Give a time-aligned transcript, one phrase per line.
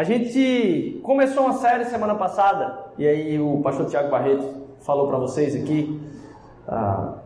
[0.00, 4.46] A gente começou uma série semana passada, e aí o pastor Tiago Barreto
[4.80, 6.00] falou para vocês aqui,
[6.66, 7.16] uh,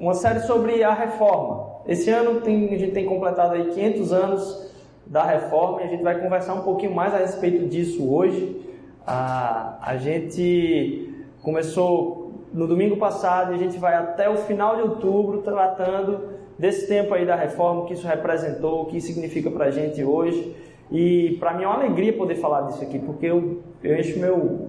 [0.00, 1.82] uma série sobre a reforma.
[1.86, 4.72] Esse ano tem, a gente tem completado aí 500 anos
[5.04, 8.66] da reforma e a gente vai conversar um pouquinho mais a respeito disso hoje.
[9.02, 14.80] Uh, a gente começou no domingo passado e a gente vai até o final de
[14.80, 19.66] outubro tratando desse tempo aí da reforma, o que isso representou, o que significa para
[19.66, 20.71] a gente hoje.
[20.92, 24.68] E para mim é uma alegria poder falar disso aqui, porque eu, eu encho meu,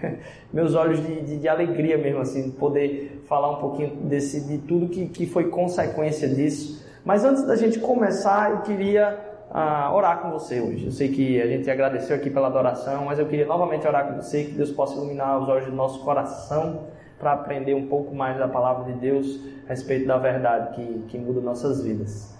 [0.52, 4.88] meus olhos de, de, de, alegria mesmo, assim, poder falar um pouquinho desse, de tudo
[4.88, 6.86] que, que foi consequência disso.
[7.04, 9.18] Mas antes da gente começar, eu queria
[9.50, 10.86] ah, orar com você hoje.
[10.86, 14.22] Eu sei que a gente agradeceu aqui pela adoração, mas eu queria novamente orar com
[14.22, 16.84] você, que Deus possa iluminar os olhos do nosso coração
[17.18, 21.18] para aprender um pouco mais da palavra de Deus a respeito da verdade que, que
[21.18, 22.33] muda nossas vidas.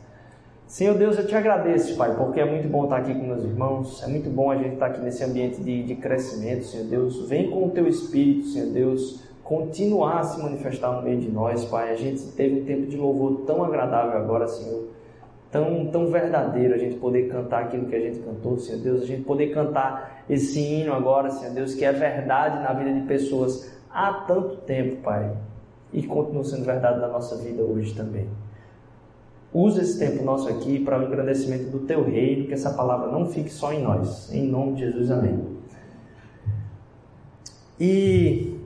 [0.75, 4.03] Senhor Deus, eu te agradeço, Pai, porque é muito bom estar aqui com meus irmãos,
[4.03, 7.29] é muito bom a gente estar aqui nesse ambiente de, de crescimento, Senhor Deus.
[7.29, 11.65] Vem com o teu Espírito, Senhor Deus, continuar a se manifestar no meio de nós,
[11.67, 11.93] Pai.
[11.93, 14.89] A gente teve um tempo de louvor tão agradável agora, Senhor,
[15.49, 19.07] tão, tão verdadeiro a gente poder cantar aquilo que a gente cantou, Senhor Deus, a
[19.07, 23.73] gente poder cantar esse hino agora, Senhor Deus, que é verdade na vida de pessoas
[23.89, 25.37] há tanto tempo, Pai,
[25.93, 28.27] e continua sendo verdade na nossa vida hoje também.
[29.55, 33.27] Usa esse tempo nosso aqui para o engrandecimento do Teu reino, que essa palavra não
[33.27, 34.33] fique só em nós.
[34.35, 35.39] Em nome de Jesus, amém.
[37.79, 38.59] E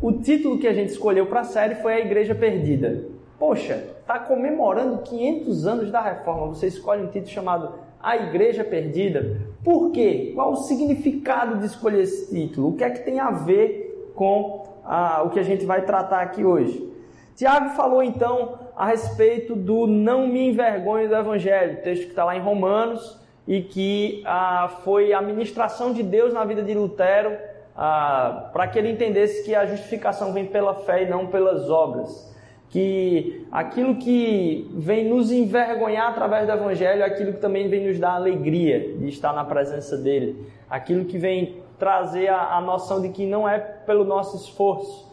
[0.00, 3.06] o título que a gente escolheu para a série foi A Igreja Perdida.
[3.40, 6.46] Poxa, está comemorando 500 anos da reforma.
[6.48, 9.40] Você escolhe um título chamado A Igreja Perdida.
[9.64, 10.30] Por quê?
[10.32, 12.68] Qual o significado de escolher esse título?
[12.68, 16.20] O que é que tem a ver com ah, o que a gente vai tratar
[16.20, 16.88] aqui hoje?
[17.34, 22.34] Tiago falou então a respeito do não me envergonhe do Evangelho, texto que está lá
[22.34, 27.36] em Romanos e que ah, foi a ministração de Deus na vida de Lutero
[27.76, 32.34] ah, para que ele entendesse que a justificação vem pela fé e não pelas obras.
[32.70, 37.98] Que aquilo que vem nos envergonhar através do Evangelho é aquilo que também vem nos
[37.98, 40.50] dar alegria de estar na presença dele.
[40.70, 45.09] Aquilo que vem trazer a, a noção de que não é pelo nosso esforço,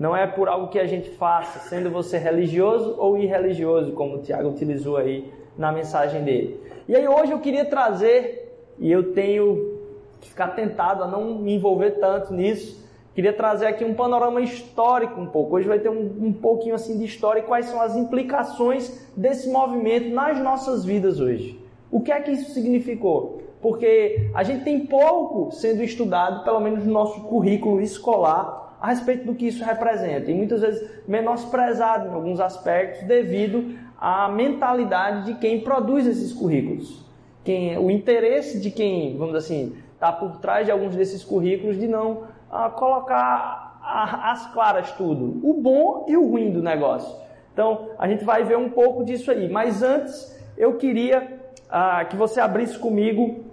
[0.00, 4.22] não é por algo que a gente faça, sendo você religioso ou irreligioso, como o
[4.22, 6.58] Tiago utilizou aí na mensagem dele.
[6.88, 9.78] E aí hoje eu queria trazer, e eu tenho
[10.18, 12.82] que ficar tentado a não me envolver tanto nisso,
[13.14, 15.56] queria trazer aqui um panorama histórico um pouco.
[15.56, 19.50] Hoje vai ter um, um pouquinho assim de história e quais são as implicações desse
[19.50, 21.60] movimento nas nossas vidas hoje.
[21.90, 23.42] O que é que isso significou?
[23.60, 29.26] Porque a gente tem pouco sendo estudado, pelo menos no nosso currículo escolar, a respeito
[29.26, 35.34] do que isso representa e muitas vezes menosprezado em alguns aspectos devido à mentalidade de
[35.34, 37.04] quem produz esses currículos.
[37.44, 41.86] Quem, o interesse de quem, vamos assim, está por trás de alguns desses currículos de
[41.86, 47.18] não ah, colocar as claras tudo, o bom e o ruim do negócio.
[47.52, 49.50] Então, a gente vai ver um pouco disso aí.
[49.50, 53.44] Mas antes, eu queria ah, que você abrisse comigo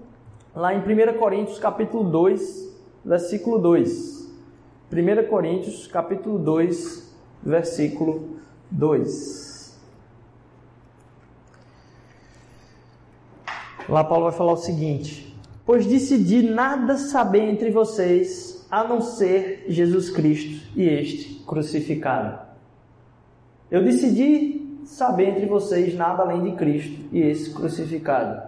[0.56, 4.27] lá em 1 Coríntios capítulo 2, versículo 2.
[4.90, 8.40] 1 Coríntios, capítulo 2, versículo
[8.72, 9.78] 2.
[13.90, 19.66] Lá Paulo vai falar o seguinte: Pois decidi nada saber entre vocês a não ser
[19.68, 22.40] Jesus Cristo e este crucificado.
[23.70, 28.42] Eu decidi saber entre vocês nada além de Cristo e esse crucificado.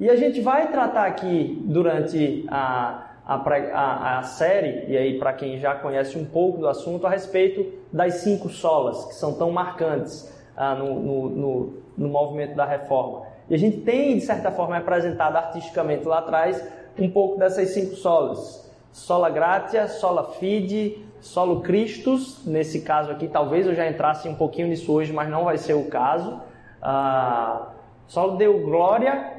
[0.00, 5.32] E a gente vai tratar aqui durante a a, a, a série, e aí para
[5.32, 9.50] quem já conhece um pouco do assunto, a respeito das cinco solas, que são tão
[9.50, 13.22] marcantes ah, no, no, no, no movimento da reforma.
[13.48, 16.62] E a gente tem, de certa forma, apresentado artisticamente lá atrás
[16.98, 18.70] um pouco dessas cinco solas.
[18.92, 22.44] Sola gratia, sola fide, solo Christus.
[22.46, 25.74] Nesse caso aqui, talvez eu já entrasse um pouquinho nisso hoje, mas não vai ser
[25.74, 26.40] o caso.
[26.80, 27.70] Ah,
[28.06, 29.32] solo deu glória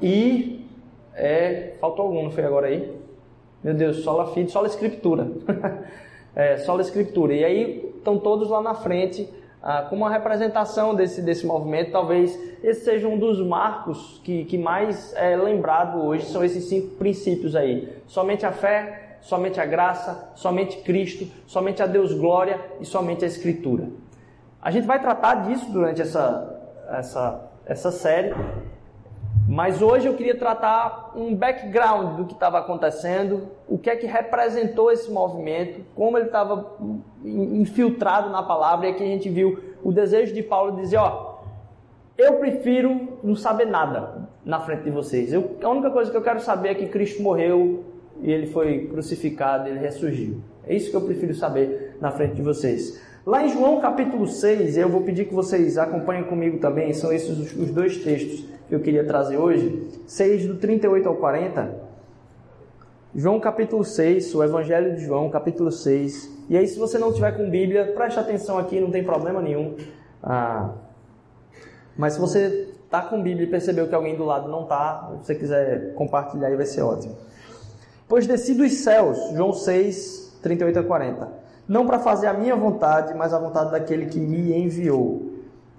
[0.00, 0.59] e
[1.14, 2.96] é, faltou algum, não foi agora aí?
[3.62, 5.30] Meu Deus, sola fide, sola escritura.
[6.34, 7.34] é, sola escritura.
[7.34, 9.28] E aí estão todos lá na frente
[9.62, 11.92] ah, com uma representação desse, desse movimento.
[11.92, 16.96] Talvez esse seja um dos marcos que, que mais é lembrado hoje, são esses cinco
[16.96, 17.92] princípios aí.
[18.06, 23.28] Somente a fé, somente a graça, somente Cristo, somente a Deus glória e somente a
[23.28, 23.88] Escritura.
[24.62, 28.34] A gente vai tratar disso durante essa, essa, essa série
[29.48, 34.06] mas hoje eu queria tratar um background do que estava acontecendo, o que é que
[34.06, 36.76] representou esse movimento, como ele estava
[37.24, 41.40] infiltrado na palavra, e aqui a gente viu o desejo de Paulo dizer, ó,
[42.16, 44.28] eu prefiro não saber nada.
[44.44, 45.32] na frente de vocês.
[45.32, 47.84] Eu, a única coisa que eu quero saber é que Cristo morreu
[48.22, 50.40] e ele foi crucificado, ele ressurgiu.
[50.66, 53.00] É isso que eu prefiro saber na frente de vocês.
[53.26, 57.54] Lá em João capítulo 6, eu vou pedir que vocês acompanhem comigo também, são esses
[57.54, 59.88] os, dois textos que eu queria trazer hoje.
[60.06, 61.90] 6 do 38 ao 40.
[63.14, 66.46] João capítulo 6, o Evangelho de João capítulo 6.
[66.48, 69.76] E aí, se você não tiver com Bíblia, preste atenção aqui, não tem problema nenhum.
[70.22, 70.70] Ah,
[71.98, 75.26] mas se você está com Bíblia e percebeu que alguém do lado não está, se
[75.26, 77.18] você quiser compartilhar aí vai ser ótimo.
[78.08, 81.39] Pois desci dos céus, João 6, 38 a 40.
[81.70, 85.30] Não para fazer a minha vontade, mas a vontade daquele que me enviou.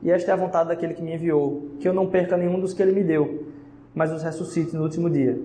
[0.01, 2.73] E esta é a vontade daquele que me enviou, que eu não perca nenhum dos
[2.73, 3.47] que ele me deu,
[3.93, 5.38] mas os ressuscite no último dia.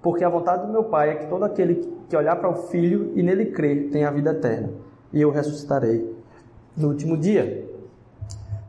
[0.00, 3.10] Porque a vontade do meu Pai é que todo aquele que olhar para o Filho
[3.16, 4.70] e nele crer tenha a vida eterna,
[5.12, 6.08] e eu ressuscitarei
[6.76, 7.68] no último dia.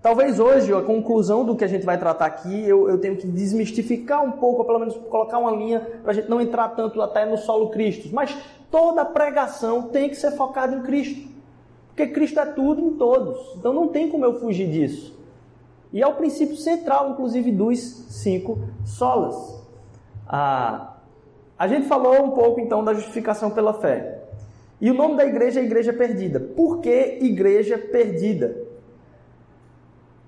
[0.01, 3.27] Talvez hoje, a conclusão do que a gente vai tratar aqui, eu, eu tenho que
[3.27, 6.99] desmistificar um pouco, ou pelo menos colocar uma linha, para a gente não entrar tanto
[6.99, 8.09] até no solo Cristo.
[8.11, 8.35] Mas
[8.73, 11.29] toda pregação tem que ser focada em Cristo.
[11.89, 13.55] Porque Cristo é tudo em todos.
[13.55, 15.15] Então não tem como eu fugir disso.
[15.93, 19.63] E é o princípio central, inclusive, dos cinco solas.
[20.27, 20.95] Ah,
[21.55, 24.23] a gente falou um pouco então da justificação pela fé.
[24.81, 26.39] E o nome da igreja é Igreja Perdida.
[26.39, 28.57] Por que Igreja Perdida?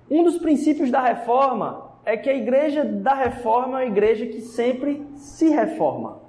[0.08, 4.40] Um dos princípios da reforma é que a igreja da reforma é uma igreja que
[4.40, 6.25] sempre se reforma.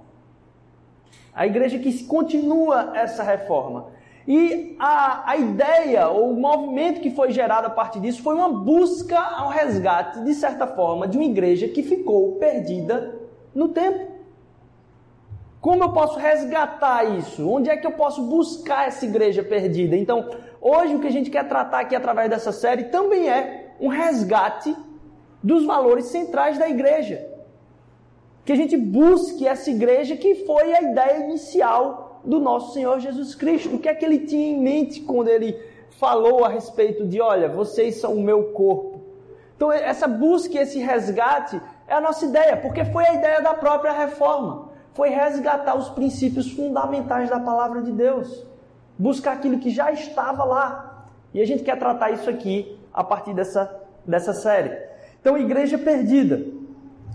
[1.38, 3.92] A igreja que continua essa reforma.
[4.28, 8.50] E a, a ideia, ou o movimento que foi gerado a partir disso, foi uma
[8.50, 13.16] busca ao resgate, de certa forma, de uma igreja que ficou perdida
[13.54, 14.18] no tempo.
[15.62, 17.48] Como eu posso resgatar isso?
[17.48, 19.96] Onde é que eu posso buscar essa igreja perdida?
[19.96, 20.28] Então,
[20.60, 24.76] hoje o que a gente quer tratar aqui através dessa série também é um resgate
[25.44, 27.27] dos valores centrais da igreja.
[28.48, 33.36] Que a gente busque essa igreja que foi a ideia inicial do nosso Senhor Jesus
[33.36, 33.76] Cristo.
[33.76, 35.60] O que é que ele tinha em mente quando ele
[36.00, 39.02] falou a respeito de, olha, vocês são o meu corpo.
[39.54, 41.60] Então, essa busca, esse resgate
[41.90, 44.70] é a nossa ideia, porque foi a ideia da própria reforma.
[44.94, 48.46] Foi resgatar os princípios fundamentais da palavra de Deus.
[48.98, 51.06] Buscar aquilo que já estava lá.
[51.34, 54.72] E a gente quer tratar isso aqui a partir dessa, dessa série.
[55.20, 56.56] Então, Igreja Perdida.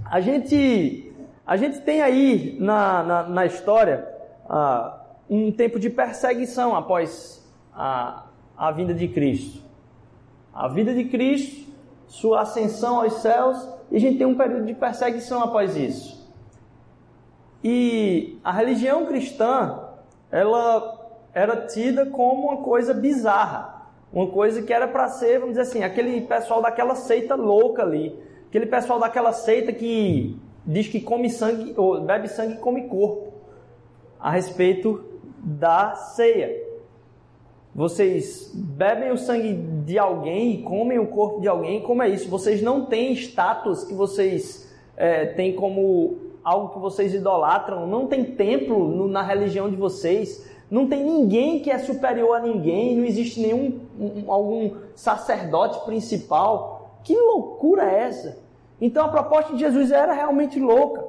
[0.04, 1.10] A gente,
[1.46, 4.08] a gente tem aí na, na, na história
[4.44, 4.92] uh,
[5.28, 7.44] um tempo de perseguição após
[7.74, 9.62] a, a vinda de Cristo.
[10.54, 11.70] A vida de Cristo,
[12.06, 16.22] sua ascensão aos céus, e a gente tem um período de perseguição após isso.
[17.64, 19.88] E a religião cristã,
[20.30, 21.00] ela
[21.32, 23.82] era tida como uma coisa bizarra.
[24.12, 28.18] Uma coisa que era para ser, vamos dizer assim, aquele pessoal daquela seita louca ali.
[28.48, 33.32] Aquele pessoal daquela seita que diz que come sangue, ou bebe sangue e come corpo.
[34.18, 35.04] A respeito
[35.42, 36.62] da ceia.
[37.74, 42.28] Vocês bebem o sangue de alguém e comem o corpo de alguém, como é isso?
[42.28, 48.24] Vocês não têm status que vocês é, têm como algo que vocês idolatram, não tem
[48.24, 53.04] templo no, na religião de vocês, não tem ninguém que é superior a ninguém, não
[53.04, 56.98] existe nenhum um, algum sacerdote principal.
[57.02, 58.38] Que loucura é essa?
[58.82, 61.04] Então a proposta de Jesus era realmente louca.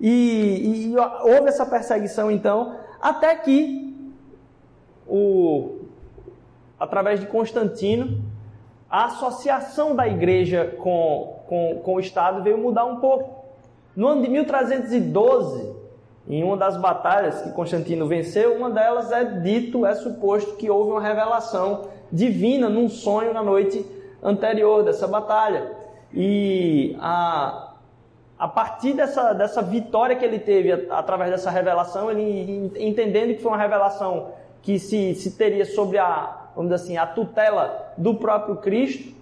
[0.00, 4.14] E, e houve essa perseguição então, até que
[5.08, 5.80] o,
[6.78, 8.22] através de Constantino,
[8.88, 13.44] a associação da igreja com, com, com o Estado veio mudar um pouco.
[13.96, 15.74] No ano de 1312,
[16.28, 20.92] em uma das batalhas que Constantino venceu, uma delas é dito, é suposto que houve
[20.92, 23.84] uma revelação divina num sonho na noite
[24.22, 25.79] anterior dessa batalha.
[26.12, 27.74] E a,
[28.38, 33.52] a partir dessa, dessa vitória que ele teve através dessa revelação, ele entendendo que foi
[33.52, 38.56] uma revelação que se, se teria sobre a, vamos dizer assim, a tutela do próprio
[38.56, 39.14] Cristo,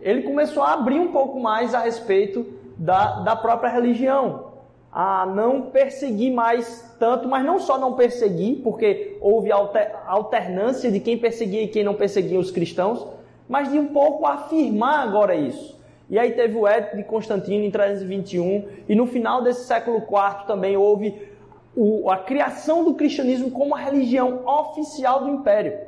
[0.00, 2.46] ele começou a abrir um pouco mais a respeito
[2.78, 4.52] da, da própria religião
[4.92, 11.16] a não perseguir mais tanto, mas não só não perseguir, porque houve alternância de quem
[11.16, 13.06] perseguia e quem não perseguia os cristãos,
[13.52, 15.78] mas de um pouco afirmar agora isso.
[16.08, 20.46] E aí teve o Édipo de Constantino em 321, e no final desse século IV
[20.46, 21.28] também houve
[21.76, 25.78] o, a criação do cristianismo como a religião oficial do império.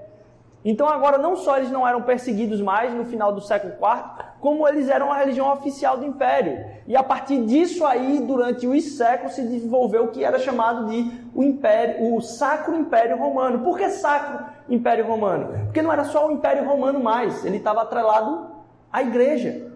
[0.62, 4.68] Então agora não só eles não eram perseguidos mais no final do século IV, como
[4.68, 6.66] eles eram a religião oficial do império.
[6.86, 11.10] E a partir disso aí, durante os séculos, se desenvolveu o que era chamado de
[11.34, 13.60] o império, o Sacro Império Romano.
[13.60, 15.64] Por que Sacro Império Romano?
[15.64, 18.48] Porque não era só o Império Romano mais, ele estava atrelado
[18.92, 19.70] à igreja.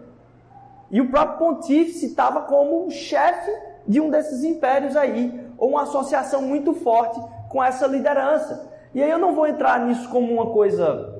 [0.91, 3.51] E o próprio pontífice estava como chefe
[3.87, 7.19] de um desses impérios aí, ou uma associação muito forte
[7.49, 8.69] com essa liderança.
[8.93, 11.18] E aí eu não vou entrar nisso como uma coisa,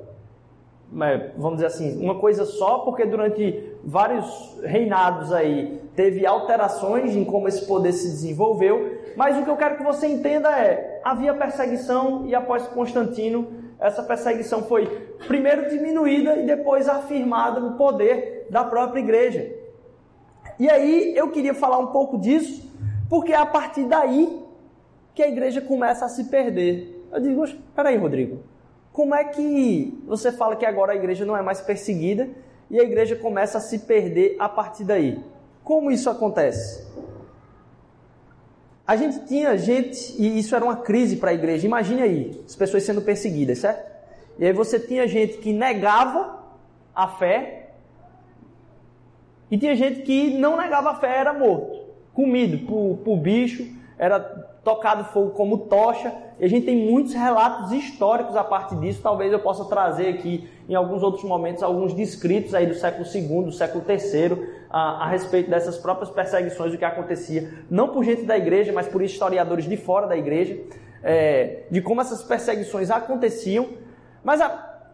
[1.37, 7.47] vamos dizer assim, uma coisa só, porque durante vários reinados aí teve alterações em como
[7.47, 12.25] esse poder se desenvolveu, mas o que eu quero que você entenda é, havia perseguição
[12.25, 13.47] e após Constantino,
[13.79, 14.85] essa perseguição foi
[15.27, 19.55] primeiro diminuída e depois afirmada no poder da própria igreja.
[20.59, 22.69] E aí eu queria falar um pouco disso,
[23.09, 24.43] porque é a partir daí
[25.13, 27.07] que a igreja começa a se perder.
[27.11, 28.39] Eu digo, peraí, Rodrigo,
[28.91, 32.29] como é que você fala que agora a igreja não é mais perseguida
[32.69, 35.23] e a igreja começa a se perder a partir daí?
[35.63, 36.87] Como isso acontece?
[38.85, 41.67] A gente tinha gente, e isso era uma crise para a igreja.
[41.67, 43.87] Imagine aí, as pessoas sendo perseguidas, certo?
[44.39, 46.43] E aí você tinha gente que negava
[46.95, 47.69] a fé,
[49.51, 53.67] e tinha gente que não negava a fé, era morto, comido por, por bicho,
[53.97, 54.19] era
[54.63, 56.13] tocado fogo como tocha.
[56.39, 59.01] E a gente tem muitos relatos históricos a partir disso.
[59.01, 63.45] Talvez eu possa trazer aqui, em alguns outros momentos, alguns descritos aí do século II,
[63.45, 68.23] do século III, a, a respeito dessas próprias perseguições, do que acontecia, não por gente
[68.23, 70.59] da igreja, mas por historiadores de fora da igreja,
[71.03, 73.67] é, de como essas perseguições aconteciam.
[74.23, 74.41] Mas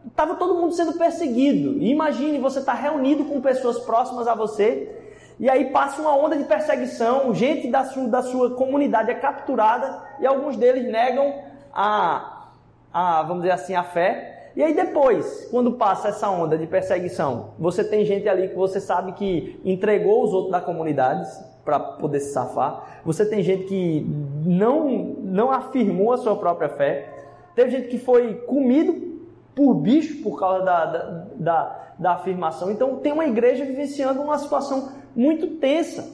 [0.08, 1.82] estava todo mundo sendo perseguido.
[1.84, 5.05] Imagine você estar tá reunido com pessoas próximas a você
[5.40, 10.02] e aí passa uma onda de perseguição, gente da sua, da sua comunidade é capturada
[10.20, 11.34] e alguns deles negam
[11.74, 12.48] a,
[12.94, 14.52] a, vamos dizer assim, a fé.
[14.56, 18.80] E aí depois, quando passa essa onda de perseguição, você tem gente ali que você
[18.80, 21.28] sabe que entregou os outros da comunidade
[21.66, 23.02] para poder se safar.
[23.04, 24.08] Você tem gente que
[24.46, 24.88] não,
[25.22, 27.10] não afirmou a sua própria fé.
[27.54, 29.15] Teve gente que foi comido
[29.56, 31.00] por bicho por causa da, da,
[31.36, 32.70] da, da afirmação.
[32.70, 36.14] Então tem uma igreja vivenciando uma situação muito tensa.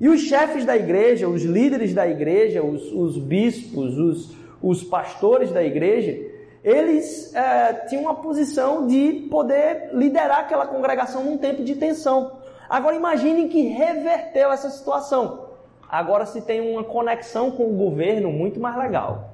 [0.00, 5.52] E os chefes da igreja, os líderes da igreja, os, os bispos, os, os pastores
[5.52, 6.18] da igreja,
[6.64, 12.32] eles é, tinham uma posição de poder liderar aquela congregação num tempo de tensão.
[12.68, 15.50] Agora imaginem que reverteu essa situação.
[15.88, 19.30] Agora se tem uma conexão com o governo muito mais legal.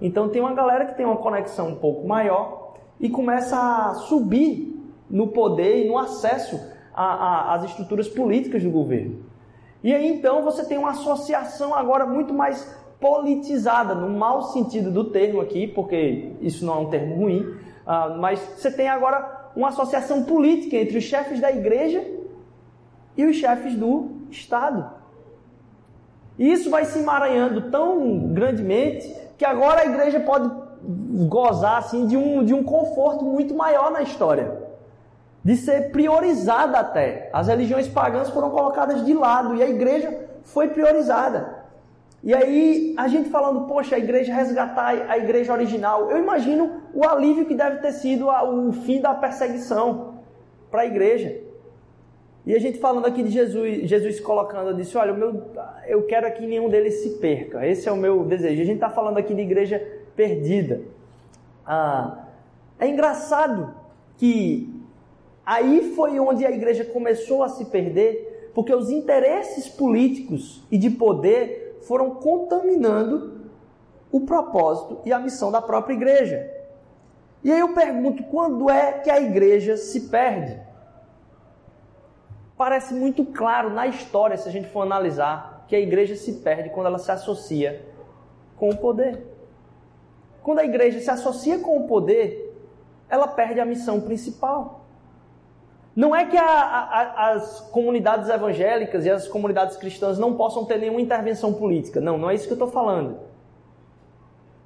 [0.00, 2.69] Então tem uma galera que tem uma conexão um pouco maior
[3.00, 4.78] e começa a subir
[5.08, 6.60] no poder e no acesso
[6.94, 9.24] às estruturas políticas do governo.
[9.82, 15.04] E aí então você tem uma associação agora muito mais politizada, no mau sentido do
[15.04, 19.68] termo aqui, porque isso não é um termo ruim, uh, mas você tem agora uma
[19.68, 22.04] associação política entre os chefes da igreja
[23.16, 24.90] e os chefes do Estado.
[26.38, 30.50] E isso vai se emaranhando tão grandemente que agora a igreja pode
[30.82, 34.70] gozar assim de um, de um conforto muito maior na história
[35.44, 37.30] de ser priorizada até.
[37.32, 41.60] As religiões pagãs foram colocadas de lado e a igreja foi priorizada.
[42.22, 46.10] E aí, a gente falando, poxa, a igreja resgatar a igreja original.
[46.10, 50.16] Eu imagino o alívio que deve ter sido o fim da perseguição
[50.70, 51.40] para a igreja.
[52.44, 55.50] E a gente falando aqui de Jesus, Jesus colocando, disse: Olha, meu,
[55.86, 57.66] eu quero que nenhum deles se perca.
[57.66, 58.60] Esse é o meu desejo.
[58.60, 59.82] A gente está falando aqui de igreja
[60.20, 60.82] perdida.
[61.64, 62.26] Ah,
[62.78, 63.74] é engraçado
[64.18, 64.80] que
[65.50, 70.90] Aí foi onde a igreja começou a se perder, porque os interesses políticos e de
[70.90, 73.50] poder foram contaminando
[74.12, 76.48] o propósito e a missão da própria igreja.
[77.42, 80.56] E aí eu pergunto, quando é que a igreja se perde?
[82.56, 86.70] Parece muito claro na história, se a gente for analisar, que a igreja se perde
[86.70, 87.84] quando ela se associa
[88.56, 89.29] com o poder.
[90.42, 92.56] Quando a igreja se associa com o poder,
[93.08, 94.80] ela perde a missão principal.
[95.94, 100.78] Não é que a, a, as comunidades evangélicas e as comunidades cristãs não possam ter
[100.78, 102.00] nenhuma intervenção política.
[102.00, 103.18] Não, não é isso que eu estou falando.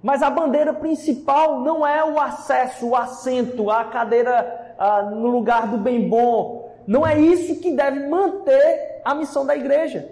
[0.02, 5.66] Mas a bandeira principal não é o acesso, o assento, a cadeira ah, no lugar
[5.66, 6.76] do bem bom.
[6.86, 10.06] Não é isso que deve manter a missão da igreja.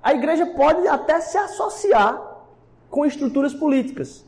[0.00, 2.22] A igreja pode até se associar
[2.88, 4.24] com estruturas políticas.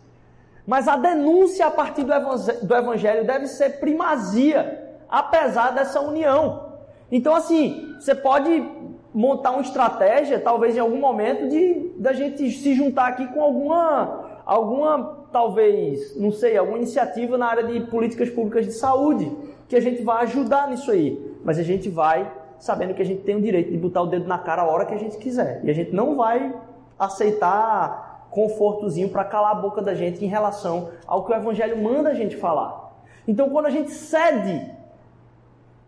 [0.66, 6.75] Mas a denúncia a partir do evangelho deve ser primazia apesar dessa união.
[7.11, 8.68] Então, assim, você pode
[9.14, 14.42] montar uma estratégia, talvez em algum momento, de da gente se juntar aqui com alguma,
[14.44, 19.30] alguma, talvez, não sei, alguma iniciativa na área de políticas públicas de saúde,
[19.68, 21.35] que a gente vai ajudar nisso aí.
[21.44, 24.26] Mas a gente vai sabendo que a gente tem o direito de botar o dedo
[24.26, 25.61] na cara a hora que a gente quiser.
[25.64, 26.54] E a gente não vai
[26.99, 28.05] aceitar
[28.37, 32.14] confortozinho para calar a boca da gente em relação ao que o evangelho manda a
[32.14, 32.93] gente falar.
[33.26, 34.71] Então, quando a gente cede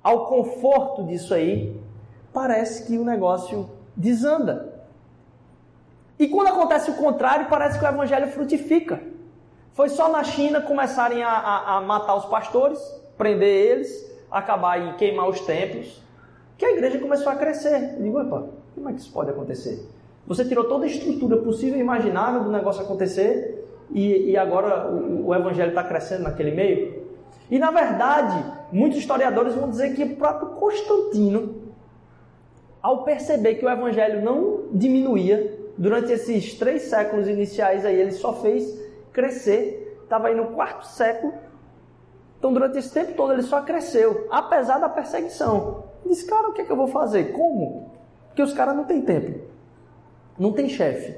[0.03, 1.79] ao conforto disso aí,
[2.33, 4.83] parece que o negócio desanda.
[6.19, 8.99] E quando acontece o contrário, parece que o evangelho frutifica.
[9.75, 12.81] Foi só na China começarem a, a, a matar os pastores,
[13.19, 16.03] prender eles, acabar e queimar os templos,
[16.57, 17.97] que a igreja começou a crescer.
[17.99, 18.25] Eu digo,
[18.75, 19.98] como é que isso pode acontecer?
[20.29, 25.29] Você tirou toda a estrutura possível e imaginável do negócio acontecer e, e agora o,
[25.29, 27.03] o evangelho está crescendo naquele meio?
[27.51, 31.73] E na verdade, muitos historiadores vão dizer que o próprio Constantino,
[32.83, 38.35] ao perceber que o evangelho não diminuía, durante esses três séculos iniciais aí, ele só
[38.35, 38.79] fez
[39.13, 39.99] crescer.
[40.03, 41.33] Estava aí no quarto século.
[42.39, 45.85] Então, durante esse tempo todo, ele só cresceu, apesar da perseguição.
[46.07, 47.33] Diz, cara, o que, é que eu vou fazer?
[47.33, 47.91] Como?
[48.29, 49.41] Porque os caras não têm templo,
[50.39, 51.15] não tem chefe,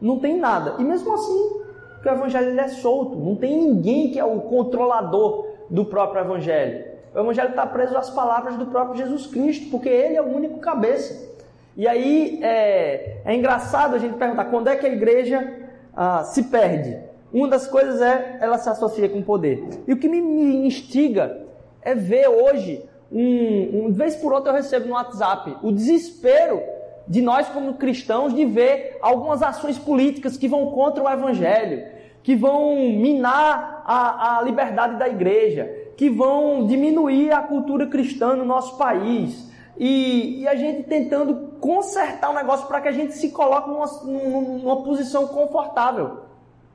[0.00, 0.76] não tem nada.
[0.78, 1.60] E mesmo assim,
[2.04, 6.84] o evangelho é solto, não tem ninguém que é o controlador do próprio evangelho.
[7.14, 10.58] O evangelho está preso às palavras do próprio Jesus Cristo, porque ele é o único
[10.58, 11.28] cabeça.
[11.76, 16.44] E aí é, é engraçado a gente perguntar quando é que a igreja ah, se
[16.44, 16.98] perde.
[17.32, 19.64] Uma das coisas é ela se associa com poder.
[19.86, 21.46] E o que me, me instiga
[21.82, 26.60] é ver hoje, um, um, vez por outra eu recebo no WhatsApp, o desespero
[27.10, 31.84] de nós como cristãos de ver algumas ações políticas que vão contra o evangelho,
[32.22, 38.44] que vão minar a, a liberdade da igreja, que vão diminuir a cultura cristã no
[38.44, 39.50] nosso país.
[39.76, 43.86] E, e, a gente tentando consertar o negócio para que a gente se coloque numa,
[44.04, 46.18] numa posição confortável.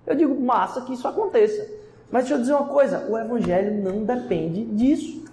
[0.06, 1.66] Eu digo, massa que isso aconteça.
[2.12, 5.24] Mas deixa eu dizer uma coisa: o evangelho não depende disso.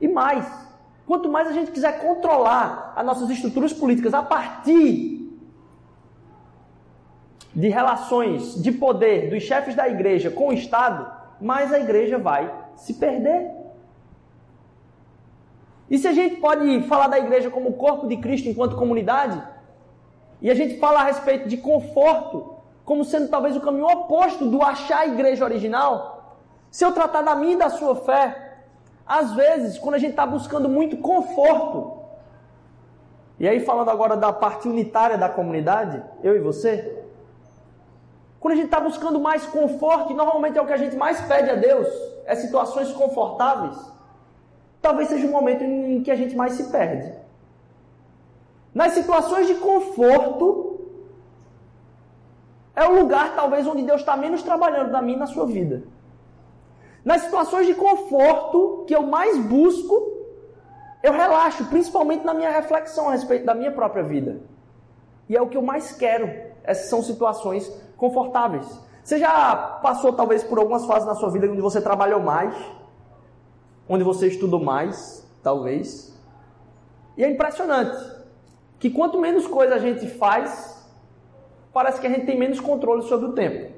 [0.00, 0.46] E mais,
[1.06, 5.14] quanto mais a gente quiser controlar as nossas estruturas políticas a partir
[7.54, 12.52] de relações de poder dos chefes da igreja com o Estado, mais a igreja vai
[12.74, 13.50] se perder.
[15.88, 19.40] E se a gente pode falar da igreja como corpo de Cristo enquanto comunidade,
[20.40, 24.62] e a gente fala a respeito de conforto, como sendo talvez o caminho oposto do
[24.62, 26.40] achar a igreja original,
[26.70, 28.43] se eu tratar da minha e da sua fé,
[29.06, 32.04] às vezes, quando a gente está buscando muito conforto,
[33.38, 37.04] e aí falando agora da parte unitária da comunidade, eu e você,
[38.40, 41.20] quando a gente está buscando mais conforto, e normalmente é o que a gente mais
[41.22, 41.88] pede a Deus,
[42.24, 43.94] é situações confortáveis
[44.84, 47.10] talvez seja o momento em que a gente mais se perde.
[48.74, 50.78] Nas situações de conforto,
[52.76, 55.84] é o lugar talvez onde Deus está menos trabalhando na minha e na sua vida.
[57.04, 60.14] Nas situações de conforto que eu mais busco,
[61.02, 64.40] eu relaxo, principalmente na minha reflexão a respeito da minha própria vida.
[65.28, 66.26] E é o que eu mais quero.
[66.62, 68.66] Essas são situações confortáveis.
[69.02, 72.54] Você já passou talvez por algumas fases na sua vida onde você trabalhou mais,
[73.86, 76.18] onde você estudou mais, talvez.
[77.18, 77.96] E é impressionante
[78.78, 80.88] que quanto menos coisa a gente faz,
[81.70, 83.73] parece que a gente tem menos controle sobre o tempo.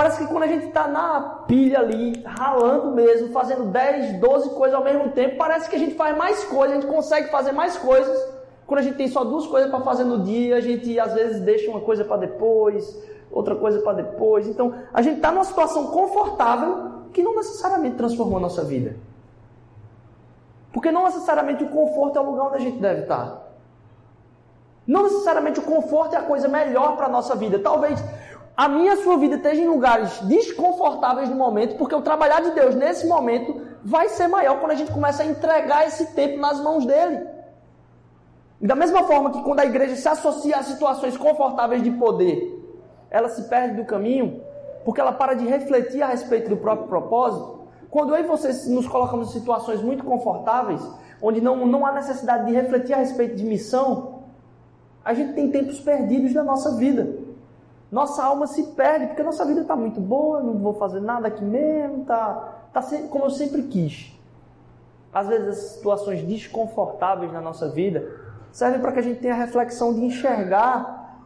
[0.00, 4.74] Parece que quando a gente está na pilha ali, ralando mesmo, fazendo 10, 12 coisas
[4.74, 7.76] ao mesmo tempo, parece que a gente faz mais coisas, a gente consegue fazer mais
[7.76, 8.18] coisas.
[8.66, 11.42] Quando a gente tem só duas coisas para fazer no dia, a gente às vezes
[11.42, 12.98] deixa uma coisa para depois,
[13.30, 14.48] outra coisa para depois.
[14.48, 18.96] Então, a gente está numa situação confortável que não necessariamente transformou a nossa vida.
[20.72, 23.50] Porque não necessariamente o conforto é o lugar onde a gente deve estar.
[24.86, 27.58] Não necessariamente o conforto é a coisa melhor para a nossa vida.
[27.58, 28.02] Talvez
[28.60, 32.42] a minha e a sua vida esteja em lugares desconfortáveis no momento, porque o trabalhar
[32.42, 36.36] de Deus nesse momento vai ser maior quando a gente começa a entregar esse tempo
[36.36, 37.26] nas mãos dele.
[38.60, 42.54] E da mesma forma que quando a igreja se associa a situações confortáveis de poder,
[43.10, 44.42] ela se perde do caminho,
[44.84, 47.60] porque ela para de refletir a respeito do próprio propósito.
[47.90, 50.86] Quando eu e você nos colocamos em situações muito confortáveis,
[51.22, 54.20] onde não, não há necessidade de refletir a respeito de missão,
[55.02, 57.29] a gente tem tempos perdidos da nossa vida.
[57.90, 61.44] Nossa alma se perde, porque nossa vida está muito boa, não vou fazer nada aqui
[61.44, 64.16] mesmo, está tá como eu sempre quis.
[65.12, 68.08] Às vezes as situações desconfortáveis na nossa vida
[68.52, 71.18] servem para que a gente tenha a reflexão de enxergar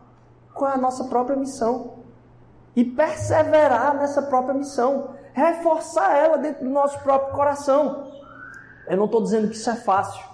[0.54, 1.94] qual é a nossa própria missão
[2.74, 8.10] e perseverar nessa própria missão, reforçar ela dentro do nosso próprio coração.
[8.88, 10.24] Eu não estou dizendo que isso é fácil,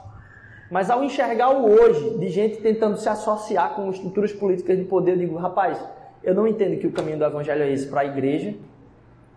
[0.71, 5.13] mas ao enxergar o hoje de gente tentando se associar com estruturas políticas de poder,
[5.13, 5.79] eu digo, rapaz,
[6.23, 8.55] eu não entendo que o caminho do evangelho é esse para a igreja,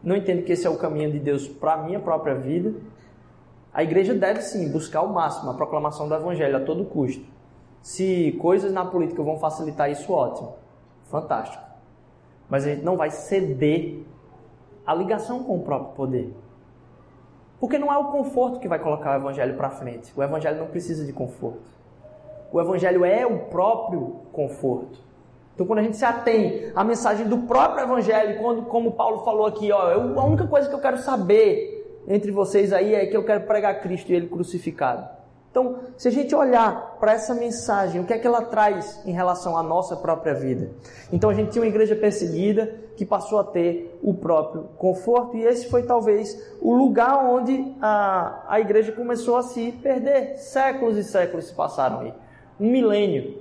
[0.04, 2.74] não entendo que esse é o caminho de Deus para a minha própria vida.
[3.74, 7.26] A igreja deve sim buscar o máximo, a proclamação do evangelho a todo custo.
[7.82, 10.56] Se coisas na política vão facilitar isso, ótimo,
[11.06, 11.74] fantástico
[12.54, 14.04] mas a gente não vai ceder
[14.86, 16.34] a ligação com o próprio poder.
[17.60, 20.14] Porque não é o conforto que vai colocar o evangelho para frente.
[20.16, 21.72] O evangelho não precisa de conforto.
[22.52, 25.00] O evangelho é o próprio conforto.
[25.54, 29.46] Então, quando a gente se atém à mensagem do próprio evangelho, quando, como Paulo falou
[29.46, 33.16] aqui, ó, eu, a única coisa que eu quero saber entre vocês aí é que
[33.16, 35.08] eu quero pregar Cristo e Ele crucificado.
[35.52, 39.12] Então, se a gente olhar para essa mensagem, o que é que ela traz em
[39.12, 40.72] relação à nossa própria vida?
[41.12, 45.44] Então, a gente tinha uma igreja perseguida que passou a ter o próprio conforto, e
[45.44, 50.38] esse foi talvez o lugar onde a, a igreja começou a se perder.
[50.38, 52.14] Séculos e séculos se passaram aí.
[52.60, 53.38] Um milênio.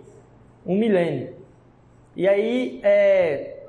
[0.66, 1.41] Um milênio.
[2.14, 3.62] E aí, é,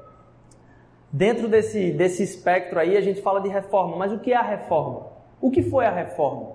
[1.12, 3.96] dentro desse, desse espectro aí, a gente fala de reforma.
[3.96, 5.08] Mas o que é a reforma?
[5.40, 6.52] O que foi a reforma?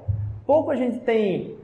[0.46, 1.56] Pouco a gente tem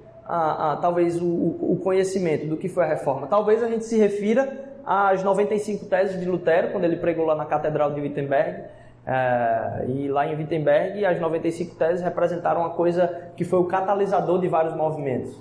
[0.80, 3.26] talvez o, o, conhecimento do que foi a reforma.
[3.26, 7.44] Talvez a gente se refira às 95 teses de Lutero, quando ele pregou lá na
[7.44, 8.64] Catedral de Wittenberg.
[9.06, 14.40] É, e lá em Wittenberg, as 95 teses representaram uma coisa que foi o catalisador
[14.40, 15.38] de vários movimentos.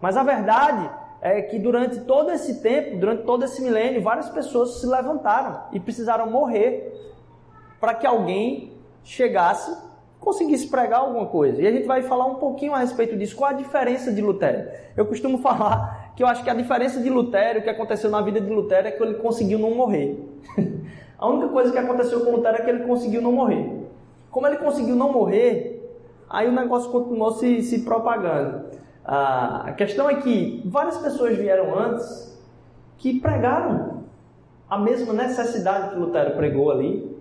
[0.00, 0.88] Mas a verdade
[1.22, 5.78] é que durante todo esse tempo, durante todo esse milênio, várias pessoas se levantaram e
[5.78, 6.92] precisaram morrer
[7.80, 8.72] para que alguém
[9.04, 9.72] chegasse
[10.18, 11.60] conseguisse pregar alguma coisa.
[11.60, 13.36] E a gente vai falar um pouquinho a respeito disso.
[13.36, 14.68] Qual a diferença de Lutero?
[14.96, 18.20] Eu costumo falar que eu acho que a diferença de Lutero, o que aconteceu na
[18.20, 20.18] vida de Lutero, é que ele conseguiu não morrer.
[21.18, 23.68] a única coisa que aconteceu com Lutero é que ele conseguiu não morrer.
[24.30, 28.81] Como ele conseguiu não morrer, aí o negócio continuou se, se propagando.
[29.04, 32.38] A questão é que várias pessoas vieram antes
[32.98, 34.04] que pregaram
[34.70, 37.12] a mesma necessidade que Lutero pregou ali,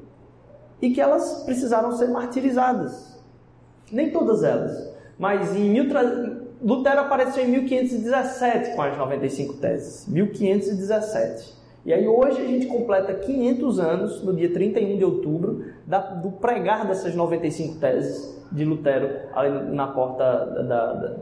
[0.82, 3.20] e que elas precisaram ser martirizadas.
[3.92, 5.86] Nem todas elas, mas em mil,
[6.62, 10.08] Lutero apareceu em 1517 com as 95 teses.
[10.08, 11.62] 1517.
[11.86, 16.32] E aí hoje a gente completa 500 anos, no dia 31 de outubro, da, do
[16.32, 21.18] pregar dessas 95 teses de Lutero ali na porta da, da,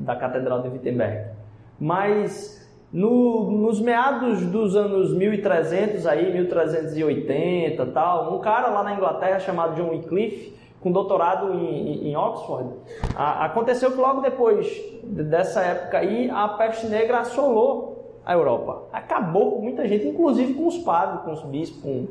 [0.00, 1.30] da Catedral de Wittenberg.
[1.78, 2.60] Mas
[2.92, 9.76] no, nos meados dos anos 1300, aí, 1380 tal, um cara lá na Inglaterra chamado
[9.76, 12.70] John Wycliffe, com doutorado em, em Oxford,
[13.14, 14.66] a, aconteceu que logo depois
[15.04, 18.88] dessa época aí, a peste negra assolou a Europa.
[18.92, 22.08] Acabou com muita gente, inclusive com os padres, com os bispos, com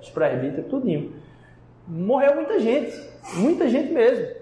[0.00, 1.12] os presbíteros, tudinho.
[1.86, 2.92] Morreu muita gente,
[3.36, 4.37] muita gente mesmo.